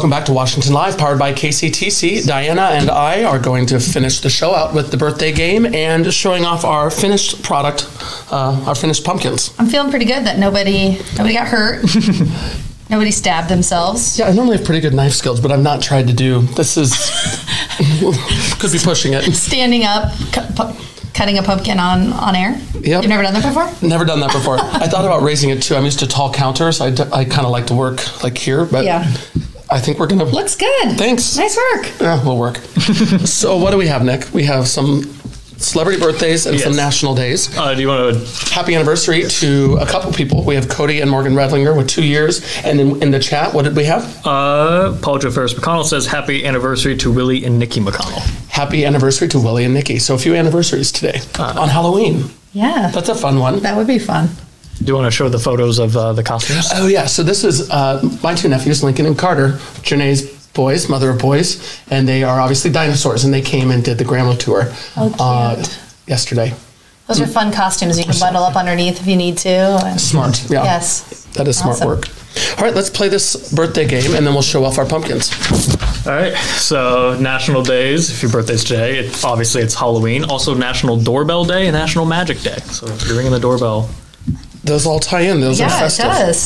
Welcome 0.00 0.08
back 0.16 0.24
to 0.28 0.32
Washington 0.32 0.72
Live, 0.72 0.96
powered 0.96 1.18
by 1.18 1.34
KCTC. 1.34 2.26
Diana 2.26 2.62
and 2.72 2.88
I 2.90 3.22
are 3.24 3.38
going 3.38 3.66
to 3.66 3.78
finish 3.78 4.20
the 4.20 4.30
show 4.30 4.54
out 4.54 4.72
with 4.72 4.90
the 4.90 4.96
birthday 4.96 5.30
game 5.30 5.66
and 5.66 6.10
showing 6.10 6.46
off 6.46 6.64
our 6.64 6.90
finished 6.90 7.42
product, 7.42 7.86
uh, 8.32 8.64
our 8.66 8.74
finished 8.74 9.04
pumpkins. 9.04 9.54
I'm 9.58 9.66
feeling 9.66 9.90
pretty 9.90 10.06
good 10.06 10.24
that 10.24 10.38
nobody 10.38 10.98
nobody 11.18 11.34
got 11.34 11.48
hurt. 11.48 11.84
nobody 12.88 13.10
stabbed 13.10 13.50
themselves. 13.50 14.18
Yeah, 14.18 14.28
I 14.28 14.32
normally 14.32 14.56
have 14.56 14.64
pretty 14.64 14.80
good 14.80 14.94
knife 14.94 15.12
skills, 15.12 15.38
but 15.38 15.52
I've 15.52 15.62
not 15.62 15.82
tried 15.82 16.06
to 16.06 16.14
do. 16.14 16.40
This 16.56 16.78
is 16.78 16.94
could 18.58 18.72
be 18.72 18.78
pushing 18.78 19.12
it. 19.12 19.24
Standing 19.34 19.84
up, 19.84 20.12
cu- 20.32 20.50
pu- 20.54 20.80
cutting 21.12 21.36
a 21.36 21.42
pumpkin 21.42 21.78
on 21.78 22.14
on 22.14 22.34
air. 22.34 22.58
Yep. 22.80 23.02
You've 23.02 23.10
never 23.10 23.22
done 23.22 23.34
that 23.34 23.42
before. 23.46 23.86
Never 23.86 24.06
done 24.06 24.20
that 24.20 24.32
before. 24.32 24.56
I 24.60 24.86
thought 24.88 25.04
about 25.04 25.20
raising 25.20 25.50
it 25.50 25.62
too. 25.62 25.74
I'm 25.76 25.84
used 25.84 25.98
to 25.98 26.06
tall 26.06 26.32
counters. 26.32 26.80
I, 26.80 26.88
d- 26.88 27.02
I 27.12 27.26
kind 27.26 27.44
of 27.44 27.50
like 27.52 27.66
to 27.66 27.74
work 27.74 28.22
like 28.24 28.38
here, 28.38 28.64
but 28.64 28.86
Yeah. 28.86 29.06
I 29.72 29.78
think 29.80 29.98
we're 29.98 30.06
gonna. 30.08 30.24
Looks 30.24 30.56
good. 30.56 30.98
Thanks. 30.98 31.36
Nice 31.36 31.56
work. 31.56 31.90
Yeah, 32.00 32.22
we'll 32.24 32.38
work. 32.38 32.56
so 33.24 33.56
what 33.56 33.70
do 33.70 33.76
we 33.76 33.86
have, 33.86 34.04
Nick? 34.04 34.32
We 34.34 34.44
have 34.44 34.66
some 34.66 35.02
celebrity 35.58 36.00
birthdays 36.00 36.46
and 36.46 36.58
some 36.58 36.74
national 36.74 37.14
days. 37.14 37.54
Uh, 37.56 37.74
do 37.74 37.80
you 37.82 37.88
want 37.88 38.14
to? 38.14 38.50
Happy 38.54 38.74
anniversary 38.74 39.24
to 39.28 39.76
a 39.80 39.86
couple 39.86 40.10
people. 40.12 40.42
We 40.42 40.54
have 40.54 40.68
Cody 40.70 41.00
and 41.02 41.10
Morgan 41.10 41.34
Redlinger 41.34 41.76
with 41.76 41.86
two 41.88 42.04
years. 42.04 42.42
And 42.64 42.80
in, 42.80 43.02
in 43.02 43.10
the 43.10 43.18
chat, 43.20 43.52
what 43.52 43.64
did 43.64 43.76
we 43.76 43.84
have? 43.84 44.26
Uh, 44.26 44.96
Paul 45.02 45.18
Joe 45.18 45.30
Ferris 45.30 45.52
McConnell 45.54 45.84
says 45.84 46.06
happy 46.06 46.46
anniversary 46.46 46.96
to 46.96 47.12
Willie 47.12 47.44
and 47.44 47.58
Nikki 47.58 47.78
McConnell. 47.80 48.22
Happy 48.48 48.84
anniversary 48.86 49.28
to 49.28 49.38
Willie 49.38 49.64
and 49.64 49.74
Nikki. 49.74 49.98
So 49.98 50.14
a 50.14 50.18
few 50.18 50.34
anniversaries 50.34 50.90
today 50.90 51.20
on 51.38 51.68
Halloween. 51.68 52.24
Yeah, 52.52 52.90
That's 52.92 53.08
a 53.10 53.14
fun 53.14 53.38
one. 53.38 53.60
that 53.60 53.76
would 53.76 53.86
be 53.86 53.98
fun. 53.98 54.30
Do 54.80 54.86
you 54.86 54.94
want 54.94 55.06
to 55.06 55.10
show 55.10 55.28
the 55.28 55.38
photos 55.38 55.78
of 55.78 55.96
uh, 55.96 56.12
the 56.14 56.22
costumes? 56.22 56.68
Oh 56.74 56.86
yeah, 56.86 57.06
so 57.06 57.22
this 57.22 57.44
is 57.44 57.70
uh, 57.70 58.02
my 58.22 58.34
two 58.34 58.48
nephews, 58.48 58.82
Lincoln 58.82 59.04
and 59.06 59.16
Carter, 59.18 59.48
Janae's 59.82 60.22
boys, 60.54 60.88
mother 60.88 61.10
of 61.10 61.18
boys, 61.18 61.80
and 61.90 62.08
they 62.08 62.24
are 62.24 62.40
obviously 62.40 62.70
dinosaurs, 62.70 63.24
and 63.24 63.32
they 63.34 63.42
came 63.42 63.70
and 63.70 63.84
did 63.84 63.98
the 63.98 64.04
Grandma 64.04 64.34
tour 64.34 64.64
Oh, 64.96 65.14
uh, 65.20 65.62
yesterday. 66.06 66.54
Those 67.06 67.20
are 67.20 67.26
fun 67.26 67.52
costumes. 67.52 67.98
You 67.98 68.04
can 68.04 68.18
bundle 68.20 68.42
up 68.44 68.56
underneath 68.56 69.00
if 69.00 69.06
you 69.06 69.16
need 69.16 69.36
to. 69.38 69.48
and- 69.50 70.00
Smart, 70.00 70.48
yeah. 70.50 70.62
Yes. 70.64 71.24
That 71.34 71.46
is 71.48 71.58
smart 71.58 71.76
Awesome. 71.76 71.88
work. 71.88 72.08
All 72.58 72.64
right, 72.64 72.74
let's 72.74 72.88
play 72.90 73.08
this 73.08 73.52
birthday 73.52 73.86
game, 73.86 74.14
and 74.14 74.24
then 74.26 74.32
we'll 74.32 74.42
show 74.42 74.64
off 74.64 74.78
our 74.78 74.86
pumpkins. 74.86 75.30
All 76.06 76.12
right. 76.14 76.34
So 76.36 77.18
national 77.20 77.62
days. 77.64 78.10
If 78.10 78.22
your 78.22 78.30
birthday's 78.32 78.64
today, 78.64 78.98
it, 79.00 79.24
obviously 79.24 79.60
it's 79.62 79.74
Halloween. 79.74 80.24
Also 80.24 80.54
National 80.54 80.96
Doorbell 80.96 81.44
Day 81.44 81.66
and 81.66 81.74
National 81.74 82.06
Magic 82.06 82.38
Day. 82.40 82.56
So 82.66 82.86
if 82.86 83.06
you're 83.06 83.16
ringing 83.16 83.32
the 83.32 83.40
doorbell, 83.40 83.90
Those 84.64 84.86
all 84.86 85.00
tie 85.00 85.22
in. 85.22 85.40
Those 85.40 85.60
are 85.60 85.64
Yeah, 85.68 85.76
it 85.76 85.90
festive. 85.90 86.06
does. 86.06 86.40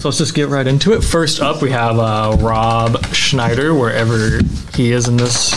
So 0.00 0.08
let's 0.08 0.18
just 0.18 0.34
get 0.34 0.48
right 0.48 0.66
into 0.66 0.92
it. 0.94 1.02
First 1.02 1.40
up, 1.40 1.60
we 1.60 1.70
have 1.70 1.98
uh, 1.98 2.36
Rob 2.40 3.04
Schneider, 3.14 3.74
wherever 3.74 4.40
he 4.74 4.92
is 4.92 5.08
in 5.08 5.16
this 5.18 5.52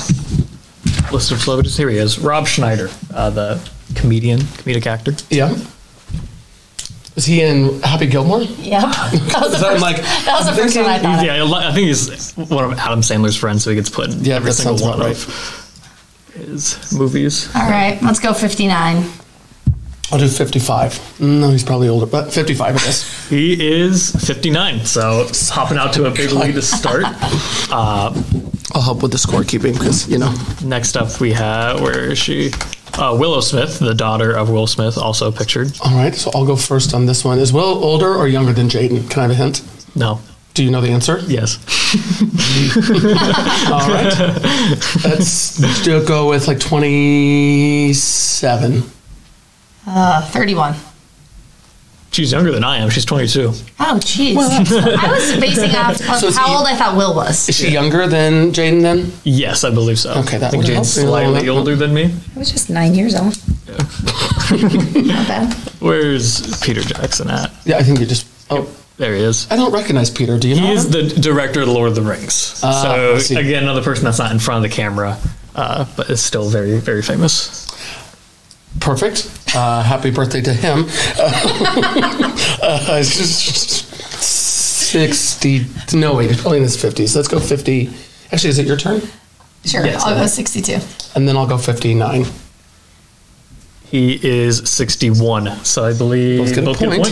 list 1.13 1.31
of 1.31 1.39
celebrities. 1.41 1.77
Here 1.77 1.89
he 1.89 1.97
is, 1.97 2.19
Rob 2.19 2.45
Schneider, 2.47 2.89
uh, 3.13 3.29
the 3.29 3.69
comedian, 3.95 4.39
comedic 4.39 4.85
actor. 4.85 5.13
Yeah. 5.29 5.55
Is 7.15 7.25
he 7.25 7.41
in 7.41 7.79
Happy 7.83 8.07
Gilmore? 8.07 8.41
Yep. 8.41 8.81
That 8.83 9.11
was 9.41 9.51
the 9.51 9.55
Is 9.55 9.61
that 9.61 9.61
first, 9.61 9.81
like- 9.81 9.97
that 9.97 10.35
was 10.39 10.45
the 10.47 10.61
first 10.61 10.75
one 10.75 10.85
I 10.87 10.99
thought. 10.99 11.19
of. 11.19 11.25
Yeah, 11.25 11.35
I 11.35 11.41
li- 11.43 11.65
I 11.67 11.71
think 11.71 11.87
he's 11.87 12.33
one 12.33 12.65
of 12.65 12.77
Adam 12.79 13.01
Sandler's 13.01 13.37
friends, 13.37 13.63
so 13.63 13.69
he 13.69 13.75
gets 13.75 13.89
put 13.89 14.09
in 14.11 14.23
Yeah, 14.25 14.35
every 14.35 14.49
that 14.49 14.55
single 14.55 14.77
sounds 14.77 14.97
one 14.97 14.99
about 14.99 15.11
of 15.15 16.33
his 16.35 16.91
movies. 16.91 17.47
All 17.55 17.69
right, 17.69 18.01
let's 18.01 18.19
go 18.19 18.33
59. 18.33 19.03
I'll 20.13 20.19
do 20.19 20.27
55. 20.27 21.21
No, 21.21 21.49
he's 21.49 21.63
probably 21.63 21.89
older, 21.89 22.05
but 22.05 22.31
55 22.31 22.75
it 22.75 22.83
is. 22.83 23.27
He 23.29 23.79
is 23.81 24.11
59, 24.27 24.85
so 24.85 25.27
hopping 25.49 25.79
out 25.79 25.91
to 25.93 26.05
a 26.05 26.11
big 26.11 26.29
lead 26.31 26.53
to 26.53 26.61
start. 26.61 27.05
Uh, 27.75 28.13
I'll 28.75 28.83
help 28.83 29.01
with 29.01 29.11
the 29.11 29.17
scorekeeping 29.17 29.73
because, 29.73 30.07
you 30.07 30.19
know, 30.19 30.31
next 30.63 30.95
up, 30.95 31.19
we 31.19 31.31
have, 31.33 31.81
where 31.81 32.11
is 32.11 32.19
she? 32.19 32.51
Uh, 32.93 33.17
Willow 33.19 33.41
Smith, 33.41 33.79
the 33.79 33.95
daughter 33.95 34.31
of 34.37 34.51
Will 34.51 34.67
Smith, 34.67 34.95
also 34.95 35.31
pictured. 35.31 35.71
all 35.83 35.95
right, 35.95 36.13
so 36.13 36.29
I'll 36.35 36.45
go 36.45 36.55
first 36.55 36.93
on 36.93 37.07
this 37.07 37.25
one. 37.25 37.39
Is 37.39 37.51
Will 37.51 37.83
older 37.83 38.13
or 38.13 38.27
younger 38.27 38.53
than 38.53 38.69
Jaden? 38.69 39.09
Can 39.09 39.21
I 39.21 39.23
have 39.23 39.31
a 39.31 39.35
hint? 39.35 39.63
No. 39.95 40.19
Do 40.53 40.63
you 40.63 40.69
know 40.69 40.81
the 40.81 40.89
answer? 40.89 41.17
Yes. 41.21 41.57
All 43.71 43.89
right. 43.89 44.13
Let's 45.03 45.57
go 46.07 46.29
with 46.29 46.47
like 46.47 46.59
27. 46.59 48.83
Uh, 49.87 50.21
31. 50.29 50.75
She's 52.11 52.31
younger 52.31 52.51
than 52.51 52.63
I 52.63 52.77
am. 52.77 52.89
She's 52.91 53.05
22. 53.05 53.47
Oh, 53.49 53.53
jeez. 54.01 54.37
I 54.37 55.11
was 55.11 55.39
basing 55.39 55.71
off 55.75 55.99
of 55.99 56.19
So 56.19 56.27
is 56.27 56.37
how 56.37 56.47
he- 56.47 56.53
old 56.55 56.67
I 56.67 56.75
thought 56.75 56.95
Will 56.95 57.15
was. 57.15 57.49
Is 57.49 57.55
she 57.57 57.69
younger 57.71 58.05
than 58.07 58.51
Jaden 58.51 58.81
then? 58.83 59.11
Yes, 59.23 59.63
I 59.63 59.71
believe 59.71 59.97
so. 59.97 60.11
Okay, 60.19 60.37
that 60.37 60.47
I 60.47 60.49
think 60.51 60.63
would 60.63 60.67
Jane's 60.67 60.95
help. 60.95 61.07
slightly 61.07 61.45
Yeah. 61.45 61.51
older 61.51 61.75
than 61.75 61.91
me. 61.93 62.13
I 62.35 62.39
was 62.39 62.51
just 62.51 62.69
nine 62.69 62.93
years 62.93 63.15
old. 63.15 63.35
Not 64.53 65.27
bad. 65.27 65.53
Where's 65.79 66.61
Peter 66.61 66.81
Jackson 66.81 67.29
at? 67.31 67.51
Yeah, 67.65 67.77
I 67.77 67.83
think 67.83 67.99
you 67.99 68.05
just. 68.05 68.27
Oh, 68.51 68.69
There 68.97 69.15
he 69.15 69.23
is. 69.23 69.47
I 69.49 69.55
don't 69.55 69.71
recognize 69.73 70.09
Peter. 70.11 70.37
Do 70.37 70.47
you 70.47 70.55
know? 70.55 70.67
He 70.67 70.73
is 70.73 70.85
him? 70.85 70.91
the 70.91 71.19
director 71.19 71.61
of 71.61 71.67
The 71.67 71.73
Lord 71.73 71.89
of 71.89 71.95
the 71.95 72.03
Rings. 72.03 72.59
Ah, 72.63 73.13
I 73.15 73.17
so 73.17 73.39
again, 73.39 73.63
another 73.63 73.81
person 73.81 74.05
that's 74.05 74.19
not 74.19 74.31
in 74.31 74.37
front 74.39 74.63
of 74.63 74.69
the 74.71 74.75
camera, 74.75 75.17
uh, 75.55 75.85
but 75.97 76.09
is 76.11 76.21
still 76.21 76.47
very, 76.49 76.79
very 76.79 77.01
famous. 77.01 77.65
Perfect. 78.83 79.31
Uh, 79.55 79.81
happy 79.81 80.11
birthday 80.11 80.41
to 80.41 80.53
him. 80.53 80.79
uh, 82.59 82.97
it's 82.99 83.13
60. 83.13 85.65
No, 85.93 86.15
wait, 86.15 86.31
he's 86.31 86.41
probably 86.41 86.57
in 86.57 86.63
his 86.63 86.75
50s. 86.75 87.15
Let's 87.15 87.29
go 87.29 87.39
50. 87.39 87.89
Actually, 88.33 88.49
is 88.49 88.59
it 88.59 88.65
your 88.65 88.75
turn? 88.75 89.01
Sure, 89.63 89.85
Yes, 89.85 90.03
I'll 90.03 90.15
go 90.15 90.27
62. 90.27 90.79
And 91.15 91.25
then 91.27 91.37
I'll 91.37 91.47
go 91.47 91.57
59. 91.57 92.25
He 93.85 94.19
is 94.27 94.67
61, 94.69 95.63
so 95.63 95.85
I 95.85 95.93
believe 95.93 96.39
Both 96.39 96.55
get 96.55 96.63
a 96.63 96.65
both 96.65 96.79
point. 96.79 97.05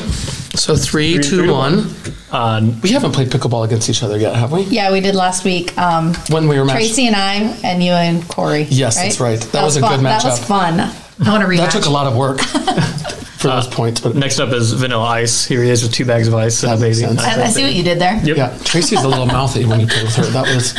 So 0.60 0.76
three, 0.76 1.14
Three, 1.14 1.24
two, 1.24 1.38
three 1.38 1.48
to 1.48 1.54
one. 1.54 1.86
Uh, 2.32 2.74
We 2.82 2.90
haven't 2.92 3.12
played 3.14 3.30
pickleball 3.30 3.64
against 3.66 3.88
each 3.90 4.02
other 4.04 4.18
yet, 4.18 4.36
have 4.36 4.52
we? 4.52 4.64
Yeah, 4.64 4.92
we 4.92 5.00
did 5.00 5.16
last 5.16 5.46
week. 5.46 5.78
Um, 5.78 6.14
When 6.30 6.48
we 6.50 6.58
were 6.60 6.66
matched. 6.66 6.78
Tracy 6.78 7.08
and 7.08 7.16
I, 7.16 7.56
and 7.64 7.82
you 7.84 7.92
and 7.92 8.28
Corey. 8.28 8.64
Yes, 8.64 8.96
that's 8.98 9.20
right. 9.22 9.40
That 9.40 9.64
was 9.64 9.78
a 9.78 9.82
fun. 9.82 10.00
good 10.00 10.06
That 10.06 10.24
was 10.24 10.40
fun. 10.44 10.92
I 11.24 11.30
want 11.30 11.42
to 11.42 11.48
read 11.48 11.60
that. 11.60 11.72
Took 11.72 11.86
a 11.86 11.90
lot 11.90 12.08
of 12.08 12.16
work 12.16 12.40
for 12.42 13.48
those 13.48 13.68
points, 13.68 14.00
but 14.02 14.16
Next 14.16 14.40
up 14.40 14.52
is 14.54 14.74
Vanilla 14.74 15.06
Ice. 15.06 15.46
Here 15.46 15.62
he 15.64 15.70
is 15.70 15.84
with 15.84 15.94
two 15.94 16.06
bags 16.06 16.28
of 16.28 16.34
ice. 16.36 16.62
That 16.62 16.80
makes 16.80 17.00
sense. 17.00 17.22
I, 17.24 17.44
I 17.44 17.48
see 17.50 17.64
what 17.64 17.74
you 17.74 17.84
did 17.84 18.00
there. 18.00 18.20
Yep. 18.24 18.38
yeah, 18.38 18.58
Tracy's 18.64 19.04
a 19.04 19.08
little 19.08 19.26
mouthy 19.28 19.66
when 19.66 19.80
you 19.80 19.88
play 19.88 20.04
with 20.04 20.16
her. 20.16 20.24
That 20.26 20.48
was 20.54 20.76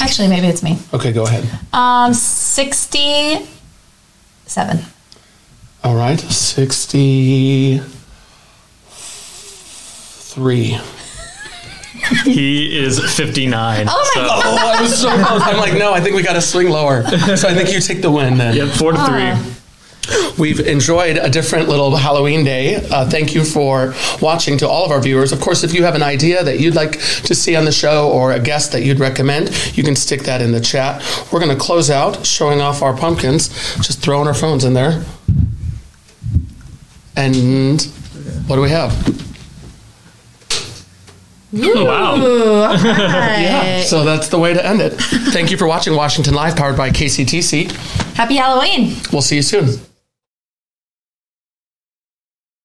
Actually, 0.01 0.29
maybe 0.29 0.47
it's 0.47 0.63
me. 0.63 0.79
okay, 0.95 1.13
go 1.13 1.27
ahead. 1.27 1.47
Um, 1.75 2.15
67. 2.15 4.85
All 5.85 5.95
right, 5.95 6.19
sixty-three. 6.21 7.81
He 12.25 12.77
is 12.79 12.99
59. 12.99 13.87
Oh 13.89 13.93
my 13.93 14.05
so, 14.15 14.21
God. 14.27 14.43
Oh, 14.45 14.57
I 14.79 14.83
was 14.83 14.99
so 15.01 15.09
close. 15.11 15.43
I'm 15.43 15.59
like, 15.59 15.75
no, 15.75 15.93
I 15.93 16.01
think 16.01 16.17
we 16.17 16.23
got 16.23 16.33
to 16.33 16.41
swing 16.41 16.71
lower. 16.71 17.05
So 17.37 17.47
I 17.49 17.55
think 17.55 17.71
you 17.73 17.81
take 17.81 18.01
the 18.03 18.11
win 18.11 18.37
then. 18.39 18.57
Yep, 18.57 18.69
four 18.71 18.93
to 18.93 18.99
three. 19.05 19.33
We've 20.39 20.61
enjoyed 20.61 21.19
a 21.19 21.29
different 21.29 21.69
little 21.69 21.95
Halloween 21.95 22.45
day. 22.45 22.77
Uh, 22.91 23.09
thank 23.09 23.35
you 23.35 23.45
for 23.45 23.95
watching 24.21 24.57
to 24.59 24.69
all 24.69 24.85
of 24.85 24.91
our 24.91 25.01
viewers. 25.01 25.33
Of 25.33 25.41
course, 25.41 25.63
if 25.63 25.75
you 25.75 25.85
have 25.85 25.95
an 25.95 26.03
idea 26.03 26.43
that 26.43 26.59
you'd 26.59 26.75
like 26.75 26.93
to 26.93 27.35
see 27.35 27.55
on 27.55 27.65
the 27.65 27.73
show 27.73 28.11
or 28.11 28.33
a 28.33 28.41
guest 28.41 28.73
that 28.73 28.83
you'd 28.83 28.99
recommend, 28.99 29.51
you 29.77 29.83
can 29.85 29.95
stick 29.95 30.23
that 30.23 30.41
in 30.41 30.53
the 30.53 30.61
chat. 30.61 31.03
We're 31.31 31.41
going 31.41 31.55
to 31.57 31.63
close 31.63 31.91
out 31.91 32.25
showing 32.27 32.61
off 32.61 32.83
our 32.83 32.97
pumpkins, 32.97 33.49
just 33.77 34.01
throwing 34.03 34.27
our 34.27 34.35
phones 34.35 34.65
in 34.65 34.73
there. 34.73 35.05
And 37.17 37.83
what 38.47 38.57
do 38.57 38.63
we 38.63 38.71
have? 38.71 38.93
Oh, 41.53 41.85
wow. 41.85 42.17
Ooh. 42.17 42.61
Yeah, 43.41 43.83
so 43.83 44.05
that's 44.05 44.29
the 44.29 44.39
way 44.39 44.55
to 44.55 44.65
end 44.65 44.81
it. 44.81 44.91
Thank 45.33 45.51
you 45.51 45.57
for 45.57 45.67
watching 45.67 45.95
Washington 45.97 46.35
Live, 46.35 46.57
powered 46.57 46.77
by 46.77 46.91
KCTC. 46.91 47.71
Happy 48.15 48.37
Halloween. 48.37 48.97
We'll 49.13 49.23
see 49.23 49.37
you 49.37 49.43
soon. 49.43 49.81